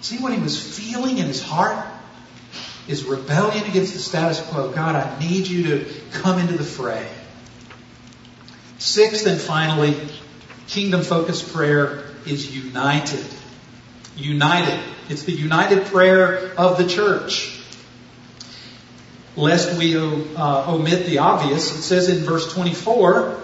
See 0.00 0.18
what 0.18 0.32
he 0.32 0.40
was 0.40 0.60
feeling 0.60 1.18
in 1.18 1.26
his 1.26 1.42
heart? 1.42 1.86
Is 2.88 3.04
rebellion 3.04 3.64
against 3.66 3.92
the 3.92 3.98
status 3.98 4.40
quo. 4.40 4.70
God, 4.70 4.96
I 4.96 5.18
need 5.20 5.46
you 5.46 5.62
to 5.64 5.86
come 6.12 6.38
into 6.40 6.56
the 6.56 6.64
fray. 6.64 7.06
Sixth 8.78 9.26
and 9.26 9.38
finally, 9.38 9.94
Kingdom 10.68 11.02
focused 11.02 11.52
prayer 11.52 12.04
is 12.26 12.54
united. 12.54 13.24
United. 14.16 14.80
It's 15.08 15.22
the 15.22 15.32
united 15.32 15.86
prayer 15.86 16.52
of 16.58 16.76
the 16.76 16.86
church. 16.86 17.58
Lest 19.34 19.78
we 19.78 19.96
uh, 19.96 20.72
omit 20.72 21.06
the 21.06 21.18
obvious, 21.18 21.76
it 21.76 21.82
says 21.82 22.08
in 22.08 22.24
verse 22.24 22.52
24 22.52 23.38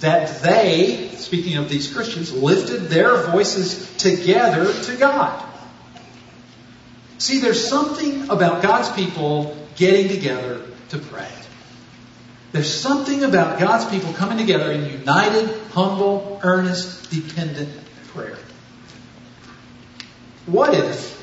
that 0.00 0.42
they, 0.42 1.10
speaking 1.16 1.56
of 1.56 1.68
these 1.68 1.92
Christians, 1.92 2.32
lifted 2.32 2.84
their 2.84 3.16
voices 3.30 3.94
together 3.96 4.72
to 4.84 4.96
God. 4.96 5.46
See, 7.18 7.38
there's 7.40 7.68
something 7.68 8.30
about 8.30 8.62
God's 8.62 8.88
people 8.90 9.54
getting 9.76 10.08
together 10.08 10.62
to 10.88 10.98
pray. 10.98 11.28
There's 12.52 12.72
something 12.72 13.22
about 13.22 13.60
God's 13.60 13.84
people 13.86 14.12
coming 14.12 14.38
together 14.38 14.72
in 14.72 14.84
united, 14.84 15.48
humble, 15.70 16.40
earnest, 16.42 17.10
dependent 17.10 17.68
prayer. 18.08 18.38
What 20.46 20.74
if, 20.74 21.20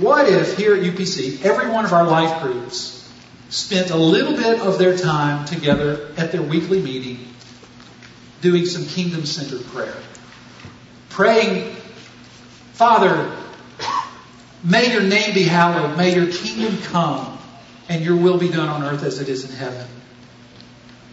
what 0.00 0.28
if 0.28 0.56
here 0.56 0.74
at 0.74 0.82
UPC, 0.82 1.44
every 1.44 1.70
one 1.70 1.84
of 1.84 1.92
our 1.92 2.04
life 2.04 2.42
groups 2.42 3.08
spent 3.48 3.90
a 3.90 3.96
little 3.96 4.34
bit 4.34 4.60
of 4.60 4.78
their 4.78 4.98
time 4.98 5.44
together 5.44 6.12
at 6.16 6.32
their 6.32 6.42
weekly 6.42 6.82
meeting 6.82 7.28
doing 8.40 8.66
some 8.66 8.84
kingdom 8.86 9.24
centered 9.24 9.64
prayer? 9.66 9.94
Praying, 11.10 11.76
Father, 12.72 13.36
may 14.64 14.92
your 14.92 15.02
name 15.02 15.32
be 15.32 15.44
hallowed, 15.44 15.96
may 15.96 16.12
your 16.12 16.26
kingdom 16.32 16.76
come, 16.82 17.38
and 17.88 18.04
your 18.04 18.16
will 18.16 18.38
be 18.38 18.48
done 18.48 18.68
on 18.68 18.82
earth 18.82 19.04
as 19.04 19.20
it 19.20 19.28
is 19.28 19.48
in 19.48 19.54
heaven. 19.54 19.86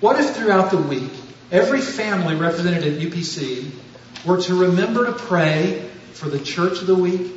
What 0.01 0.19
if 0.19 0.35
throughout 0.35 0.71
the 0.71 0.77
week, 0.77 1.11
every 1.51 1.79
family 1.79 2.35
represented 2.35 2.83
at 2.83 2.99
UPC 2.99 3.71
were 4.25 4.41
to 4.41 4.61
remember 4.61 5.05
to 5.05 5.11
pray 5.11 5.87
for 6.13 6.27
the 6.27 6.39
church 6.39 6.79
of 6.81 6.87
the 6.87 6.95
week, 6.95 7.31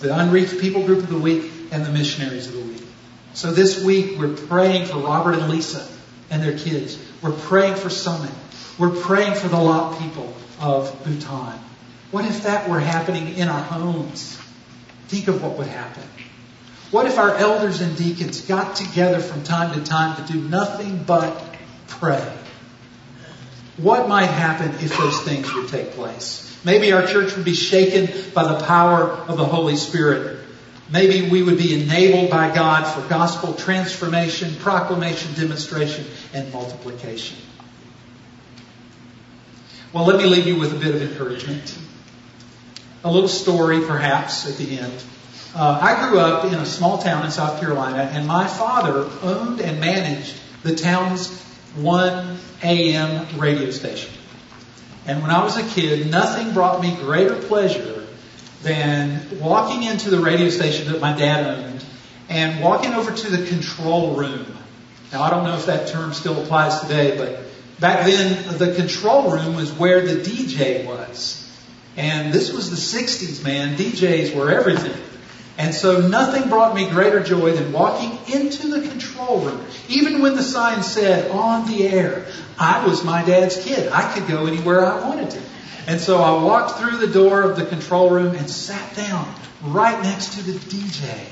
the 0.00 0.18
unreached 0.18 0.58
people 0.60 0.84
group 0.84 0.98
of 0.98 1.08
the 1.08 1.18
week, 1.18 1.48
and 1.70 1.86
the 1.86 1.92
missionaries 1.92 2.48
of 2.48 2.54
the 2.54 2.60
week? 2.60 2.82
So 3.34 3.52
this 3.52 3.84
week, 3.84 4.18
we're 4.18 4.34
praying 4.34 4.86
for 4.86 4.96
Robert 4.96 5.34
and 5.34 5.48
Lisa 5.48 5.86
and 6.28 6.42
their 6.42 6.58
kids. 6.58 6.98
We're 7.22 7.30
praying 7.30 7.76
for 7.76 7.88
Summit. 7.88 8.32
We're 8.78 8.90
praying 8.90 9.34
for 9.36 9.46
the 9.46 9.58
Lot 9.60 10.00
people 10.00 10.34
of 10.60 11.04
Bhutan. 11.04 11.56
What 12.10 12.24
if 12.24 12.42
that 12.42 12.68
were 12.68 12.80
happening 12.80 13.36
in 13.36 13.48
our 13.48 13.62
homes? 13.62 14.36
Think 15.06 15.28
of 15.28 15.40
what 15.40 15.56
would 15.56 15.68
happen. 15.68 16.02
What 16.90 17.06
if 17.06 17.16
our 17.16 17.36
elders 17.36 17.80
and 17.80 17.96
deacons 17.96 18.40
got 18.40 18.74
together 18.74 19.20
from 19.20 19.44
time 19.44 19.72
to 19.74 19.84
time 19.88 20.16
to 20.16 20.32
do 20.32 20.40
nothing 20.40 21.04
but 21.04 21.55
pray. 21.88 22.32
What 23.76 24.08
might 24.08 24.26
happen 24.26 24.70
if 24.84 24.96
those 24.96 25.22
things 25.22 25.52
would 25.52 25.68
take 25.68 25.92
place? 25.92 26.42
Maybe 26.64 26.92
our 26.92 27.06
church 27.06 27.36
would 27.36 27.44
be 27.44 27.54
shaken 27.54 28.32
by 28.32 28.52
the 28.52 28.64
power 28.64 29.04
of 29.04 29.36
the 29.36 29.44
Holy 29.44 29.76
Spirit. 29.76 30.40
Maybe 30.90 31.28
we 31.28 31.42
would 31.42 31.58
be 31.58 31.80
enabled 31.80 32.30
by 32.30 32.54
God 32.54 32.84
for 32.84 33.06
gospel 33.08 33.54
transformation, 33.54 34.54
proclamation, 34.56 35.34
demonstration, 35.34 36.06
and 36.32 36.52
multiplication. 36.52 37.36
Well, 39.92 40.04
let 40.06 40.16
me 40.16 40.24
leave 40.24 40.46
you 40.46 40.58
with 40.58 40.72
a 40.74 40.78
bit 40.78 40.94
of 40.94 41.02
encouragement. 41.02 41.76
A 43.04 43.10
little 43.10 43.28
story, 43.28 43.80
perhaps, 43.80 44.48
at 44.48 44.56
the 44.56 44.78
end. 44.78 45.04
Uh, 45.54 45.78
I 45.80 46.08
grew 46.08 46.18
up 46.18 46.44
in 46.44 46.54
a 46.54 46.66
small 46.66 46.98
town 46.98 47.24
in 47.24 47.30
South 47.30 47.60
Carolina, 47.60 48.10
and 48.12 48.26
my 48.26 48.46
father 48.46 49.08
owned 49.22 49.60
and 49.60 49.80
managed 49.80 50.34
the 50.62 50.74
town's 50.74 51.45
1 51.76 52.38
a.m. 52.62 53.38
radio 53.38 53.70
station. 53.70 54.12
And 55.06 55.22
when 55.22 55.30
I 55.30 55.44
was 55.44 55.56
a 55.56 55.62
kid, 55.62 56.10
nothing 56.10 56.52
brought 56.52 56.80
me 56.80 56.94
greater 56.96 57.36
pleasure 57.36 58.06
than 58.62 59.40
walking 59.40 59.84
into 59.84 60.10
the 60.10 60.18
radio 60.18 60.50
station 60.50 60.90
that 60.90 61.00
my 61.00 61.16
dad 61.16 61.46
owned 61.46 61.84
and 62.28 62.62
walking 62.62 62.92
over 62.92 63.12
to 63.12 63.30
the 63.36 63.46
control 63.46 64.16
room. 64.16 64.46
Now, 65.12 65.22
I 65.22 65.30
don't 65.30 65.44
know 65.44 65.54
if 65.54 65.66
that 65.66 65.88
term 65.88 66.12
still 66.12 66.42
applies 66.42 66.80
today, 66.80 67.16
but 67.16 67.40
back 67.78 68.06
then, 68.06 68.58
the 68.58 68.74
control 68.74 69.30
room 69.30 69.54
was 69.54 69.72
where 69.72 70.00
the 70.00 70.16
DJ 70.16 70.84
was. 70.84 71.42
And 71.96 72.32
this 72.32 72.52
was 72.52 72.70
the 72.70 72.98
60s, 72.98 73.44
man. 73.44 73.76
DJs 73.76 74.34
were 74.34 74.50
everything. 74.50 75.00
And 75.58 75.74
so 75.74 76.06
nothing 76.06 76.48
brought 76.50 76.74
me 76.74 76.88
greater 76.90 77.22
joy 77.22 77.52
than 77.52 77.72
walking 77.72 78.18
into 78.32 78.68
the 78.68 78.86
control 78.86 79.40
room. 79.40 79.64
Even 79.88 80.20
when 80.20 80.34
the 80.34 80.42
sign 80.42 80.82
said 80.82 81.30
on 81.30 81.66
the 81.66 81.86
air, 81.88 82.26
I 82.58 82.86
was 82.86 83.04
my 83.04 83.24
dad's 83.24 83.62
kid. 83.62 83.90
I 83.90 84.12
could 84.12 84.28
go 84.28 84.46
anywhere 84.46 84.84
I 84.84 85.08
wanted 85.08 85.30
to. 85.30 85.42
And 85.86 86.00
so 86.00 86.18
I 86.18 86.42
walked 86.42 86.78
through 86.78 86.98
the 86.98 87.06
door 87.06 87.42
of 87.42 87.56
the 87.56 87.64
control 87.64 88.10
room 88.10 88.34
and 88.34 88.50
sat 88.50 88.94
down 88.96 89.32
right 89.62 90.02
next 90.02 90.34
to 90.34 90.42
the 90.42 90.52
DJ. 90.52 91.26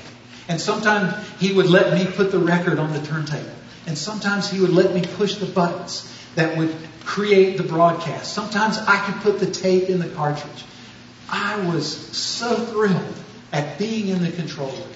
And 0.49 0.61
sometimes 0.61 1.15
he 1.39 1.53
would 1.53 1.67
let 1.67 1.93
me 1.93 2.11
put 2.11 2.31
the 2.31 2.39
record 2.39 2.79
on 2.79 2.93
the 2.93 3.01
turntable. 3.01 3.51
And 3.87 3.99
sometimes 3.99 4.51
he 4.51 4.61
would 4.61 4.73
let 4.73 4.95
me 4.95 5.05
push 5.05 5.35
the 5.35 5.47
buttons 5.47 6.11
that 6.35 6.57
would 6.57 6.75
create 7.05 7.59
the 7.59 7.63
broadcast. 7.63 8.33
Sometimes 8.33 8.79
I 8.79 9.05
could 9.05 9.23
put 9.23 9.39
the 9.39 9.51
tape 9.51 9.91
in 9.91 9.99
the 9.99 10.09
cartridge. 10.09 10.65
I 11.29 11.67
was 11.67 11.95
so 12.17 12.57
thrilled 12.57 13.24
at 13.55 13.79
being 13.79 14.09
in 14.09 14.21
the 14.21 14.33
control 14.33 14.69
room. 14.69 14.89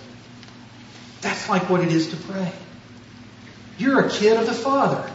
That's 1.20 1.48
like 1.48 1.70
what 1.70 1.80
it 1.80 1.92
is 1.92 2.09
to 2.09 2.16
pray. 2.16 2.52
You're 3.78 4.04
a 4.04 4.11
kid 4.11 4.36
of 4.36 4.46
the 4.46 4.52
Father. 4.52 5.09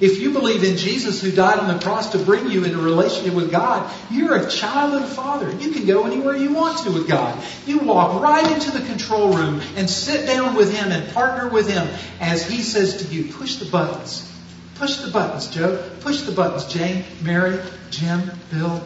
If 0.00 0.20
you 0.20 0.32
believe 0.32 0.64
in 0.64 0.76
Jesus 0.76 1.22
who 1.22 1.30
died 1.30 1.58
on 1.58 1.68
the 1.68 1.82
cross 1.82 2.12
to 2.12 2.18
bring 2.18 2.50
you 2.50 2.64
into 2.64 2.78
relationship 2.78 3.32
with 3.32 3.50
God, 3.50 3.90
you're 4.10 4.34
a 4.34 4.50
child 4.50 4.94
of 4.94 5.08
the 5.08 5.14
Father. 5.14 5.50
You 5.52 5.70
can 5.70 5.86
go 5.86 6.04
anywhere 6.04 6.36
you 6.36 6.52
want 6.52 6.78
to 6.80 6.90
with 6.90 7.08
God. 7.08 7.42
You 7.64 7.78
walk 7.78 8.20
right 8.20 8.50
into 8.52 8.70
the 8.70 8.84
control 8.84 9.32
room 9.32 9.62
and 9.76 9.88
sit 9.88 10.26
down 10.26 10.54
with 10.54 10.76
Him 10.76 10.92
and 10.92 11.10
partner 11.14 11.48
with 11.48 11.70
Him 11.70 11.88
as 12.20 12.46
He 12.46 12.62
says 12.62 13.06
to 13.06 13.14
you, 13.14 13.32
push 13.32 13.56
the 13.56 13.66
buttons. 13.70 14.30
Push 14.74 14.96
the 14.96 15.10
buttons, 15.10 15.46
Joe. 15.46 15.90
Push 16.00 16.22
the 16.22 16.32
buttons, 16.32 16.66
Jane, 16.66 17.04
Mary, 17.22 17.58
Jim, 17.90 18.30
Bill. 18.50 18.82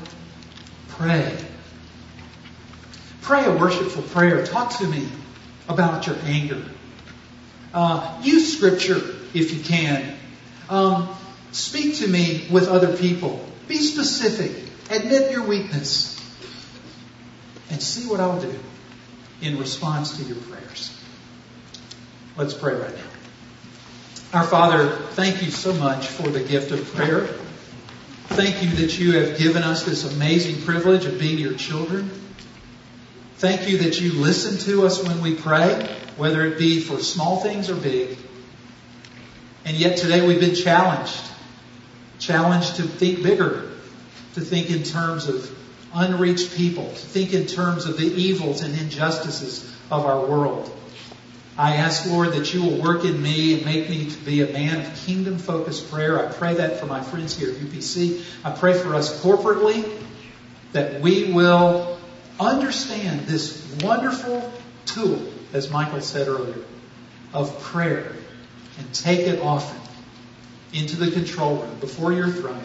Pray. 0.88 1.36
Pray 3.28 3.44
a 3.44 3.54
worshipful 3.54 4.04
prayer. 4.04 4.46
Talk 4.46 4.78
to 4.78 4.86
me 4.86 5.06
about 5.68 6.06
your 6.06 6.16
anger. 6.24 6.64
Uh, 7.74 8.18
use 8.22 8.56
Scripture 8.56 9.02
if 9.34 9.52
you 9.52 9.62
can. 9.62 10.16
Um, 10.70 11.14
speak 11.52 11.96
to 11.96 12.08
me 12.08 12.46
with 12.50 12.68
other 12.68 12.96
people. 12.96 13.46
Be 13.66 13.76
specific. 13.76 14.72
Admit 14.90 15.30
your 15.30 15.46
weakness. 15.46 16.18
And 17.70 17.82
see 17.82 18.08
what 18.08 18.18
I'll 18.18 18.40
do 18.40 18.58
in 19.42 19.58
response 19.58 20.16
to 20.16 20.22
your 20.22 20.38
prayers. 20.44 20.98
Let's 22.34 22.54
pray 22.54 22.76
right 22.76 22.96
now. 22.96 24.38
Our 24.40 24.44
Father, 24.46 24.88
thank 25.10 25.42
you 25.42 25.50
so 25.50 25.74
much 25.74 26.06
for 26.06 26.30
the 26.30 26.40
gift 26.40 26.70
of 26.70 26.82
prayer. 26.94 27.26
Thank 28.28 28.62
you 28.62 28.70
that 28.76 28.98
you 28.98 29.20
have 29.20 29.36
given 29.36 29.64
us 29.64 29.84
this 29.84 30.10
amazing 30.14 30.62
privilege 30.62 31.04
of 31.04 31.18
being 31.18 31.36
your 31.36 31.52
children. 31.52 32.10
Thank 33.38 33.68
you 33.68 33.78
that 33.78 34.00
you 34.00 34.14
listen 34.14 34.58
to 34.66 34.84
us 34.84 35.00
when 35.00 35.20
we 35.20 35.36
pray, 35.36 35.88
whether 36.16 36.44
it 36.44 36.58
be 36.58 36.80
for 36.80 36.98
small 36.98 37.38
things 37.38 37.70
or 37.70 37.76
big. 37.76 38.18
And 39.64 39.76
yet 39.76 39.96
today 39.96 40.26
we've 40.26 40.40
been 40.40 40.56
challenged. 40.56 41.20
Challenged 42.18 42.74
to 42.76 42.82
think 42.82 43.22
bigger, 43.22 43.70
to 44.34 44.40
think 44.40 44.70
in 44.70 44.82
terms 44.82 45.28
of 45.28 45.56
unreached 45.94 46.56
people, 46.56 46.88
to 46.88 46.96
think 46.96 47.32
in 47.32 47.46
terms 47.46 47.86
of 47.86 47.96
the 47.96 48.06
evils 48.06 48.62
and 48.62 48.76
injustices 48.76 49.72
of 49.88 50.04
our 50.04 50.26
world. 50.26 50.76
I 51.56 51.76
ask, 51.76 52.10
Lord, 52.10 52.32
that 52.32 52.52
you 52.52 52.64
will 52.64 52.82
work 52.82 53.04
in 53.04 53.22
me 53.22 53.54
and 53.54 53.64
make 53.64 53.88
me 53.88 54.10
to 54.10 54.18
be 54.24 54.42
a 54.42 54.52
man 54.52 54.84
of 54.84 55.06
kingdom 55.06 55.38
focused 55.38 55.92
prayer. 55.92 56.28
I 56.28 56.32
pray 56.32 56.54
that 56.54 56.80
for 56.80 56.86
my 56.86 57.02
friends 57.02 57.38
here 57.38 57.50
at 57.50 57.56
UPC. 57.58 58.20
I 58.42 58.50
pray 58.50 58.76
for 58.76 58.96
us 58.96 59.22
corporately 59.22 59.88
that 60.72 61.00
we 61.00 61.32
will 61.32 61.97
understand 62.40 63.22
this 63.22 63.66
wonderful 63.82 64.52
tool, 64.86 65.32
as 65.52 65.70
Michael 65.70 66.00
said 66.00 66.28
earlier, 66.28 66.62
of 67.32 67.60
prayer 67.60 68.12
and 68.78 68.94
take 68.94 69.20
it 69.20 69.40
often 69.40 69.80
into 70.72 70.96
the 70.96 71.10
control 71.10 71.56
room 71.56 71.78
before 71.80 72.12
your 72.12 72.28
throne 72.28 72.62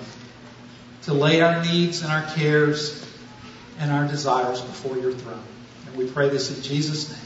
to 1.03 1.13
lay 1.13 1.41
our 1.41 1.63
needs 1.63 2.01
and 2.01 2.11
our 2.11 2.23
cares 2.35 3.05
and 3.79 3.91
our 3.91 4.07
desires 4.07 4.61
before 4.61 4.97
your 4.97 5.11
throne. 5.11 5.43
And 5.87 5.95
we 5.95 6.09
pray 6.09 6.29
this 6.29 6.55
in 6.55 6.63
Jesus' 6.63 7.09
name. 7.09 7.19